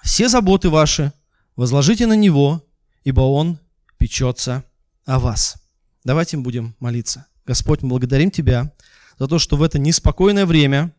Все 0.03 0.27
заботы 0.27 0.69
ваши 0.69 1.13
возложите 1.55 2.05
на 2.05 2.17
Него, 2.17 2.65
ибо 3.05 3.21
Он 3.21 3.59
печется 3.97 4.65
о 5.05 5.19
вас. 5.19 5.55
Давайте 6.03 6.35
будем 6.35 6.75
молиться. 6.81 7.27
Господь, 7.45 7.81
мы 7.81 7.87
благодарим 7.91 8.29
Тебя 8.29 8.73
за 9.17 9.27
то, 9.27 9.39
что 9.39 9.55
в 9.55 9.63
это 9.63 9.79
неспокойное 9.79 10.45
время 10.45 10.93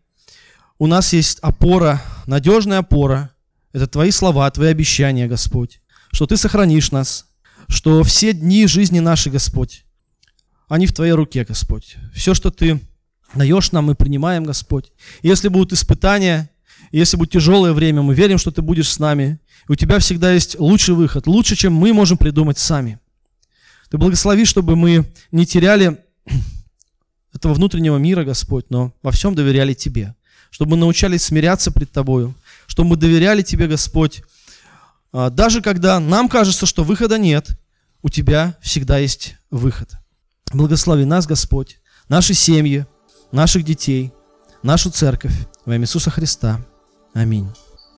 у 0.79 0.87
нас 0.87 1.13
есть 1.13 1.41
опора, 1.41 2.03
надежная 2.25 2.79
опора– 2.79 3.35
это 3.73 3.87
Твои 3.87 4.11
слова, 4.11 4.51
Твои 4.51 4.71
обещания, 4.71 5.29
Господь, 5.29 5.80
что 6.13 6.27
Ты 6.27 6.37
сохранишь 6.37 6.91
нас, 6.91 7.27
что 7.69 8.03
все 8.03 8.33
дни 8.33 8.67
жизни 8.67 8.99
нашей, 8.99 9.33
Господь, 9.33 9.85
они 10.69 10.87
в 10.87 10.93
Твоей 10.93 11.13
руке, 11.13 11.45
Господь. 11.45 11.97
Все, 12.15 12.35
что 12.35 12.51
Ты 12.51 12.81
даешь 13.35 13.73
нам, 13.73 13.87
мы 13.87 13.95
принимаем, 13.95 14.45
Господь. 14.45 14.93
И 15.23 15.29
если 15.29 15.49
будут 15.49 15.73
испытания, 15.73 16.51
если 16.93 17.17
будет 17.17 17.31
тяжелое 17.31 17.73
время, 17.73 18.03
мы 18.03 18.15
верим, 18.15 18.39
что 18.39 18.51
Ты 18.51 18.63
будешь 18.63 18.89
с 18.89 18.99
нами. 18.99 19.41
И 19.69 19.73
у 19.73 19.75
Тебя 19.75 19.99
всегда 19.99 20.33
есть 20.33 20.59
лучший 20.59 20.95
выход, 20.95 21.27
лучше, 21.27 21.57
чем 21.57 21.75
мы 21.75 21.93
можем 21.93 22.19
придумать 22.19 22.59
сами. 22.59 22.99
Ты 23.91 23.99
благослови, 23.99 24.45
чтобы 24.45 24.77
мы 24.77 25.13
не 25.33 25.47
теряли 25.47 25.99
этого 27.35 27.55
внутреннего 27.55 27.99
мира, 27.99 28.25
Господь, 28.25 28.67
но 28.71 28.93
во 29.03 29.11
всем 29.11 29.35
доверяли 29.35 29.75
Тебе. 29.75 30.15
Чтобы 30.51 30.73
мы 30.73 30.77
научались 30.79 31.25
смиряться 31.25 31.71
пред 31.71 31.93
Тобою, 31.93 32.35
что 32.67 32.83
мы 32.85 32.97
доверяли 32.97 33.43
Тебе, 33.43 33.69
Господь. 33.69 34.23
А, 35.13 35.31
даже 35.31 35.63
когда 35.63 35.99
нам 36.01 36.29
кажется, 36.29 36.67
что 36.67 36.85
выхода 36.85 37.19
нет, 37.19 37.59
у 38.03 38.09
Тебя 38.09 38.57
всегда 38.61 38.99
есть 38.99 39.37
выход. 39.51 39.91
Благослови 40.53 41.05
нас, 41.05 41.27
Господь, 41.27 41.79
наши 42.09 42.35
семьи, 42.35 42.87
наших 43.33 43.65
детей, 43.65 44.13
нашу 44.63 44.91
церковь 44.91 45.35
во 45.65 45.75
имя 45.75 45.85
Иисуса 45.85 46.11
Христа. 46.11 46.61
Аминь. 47.15 47.49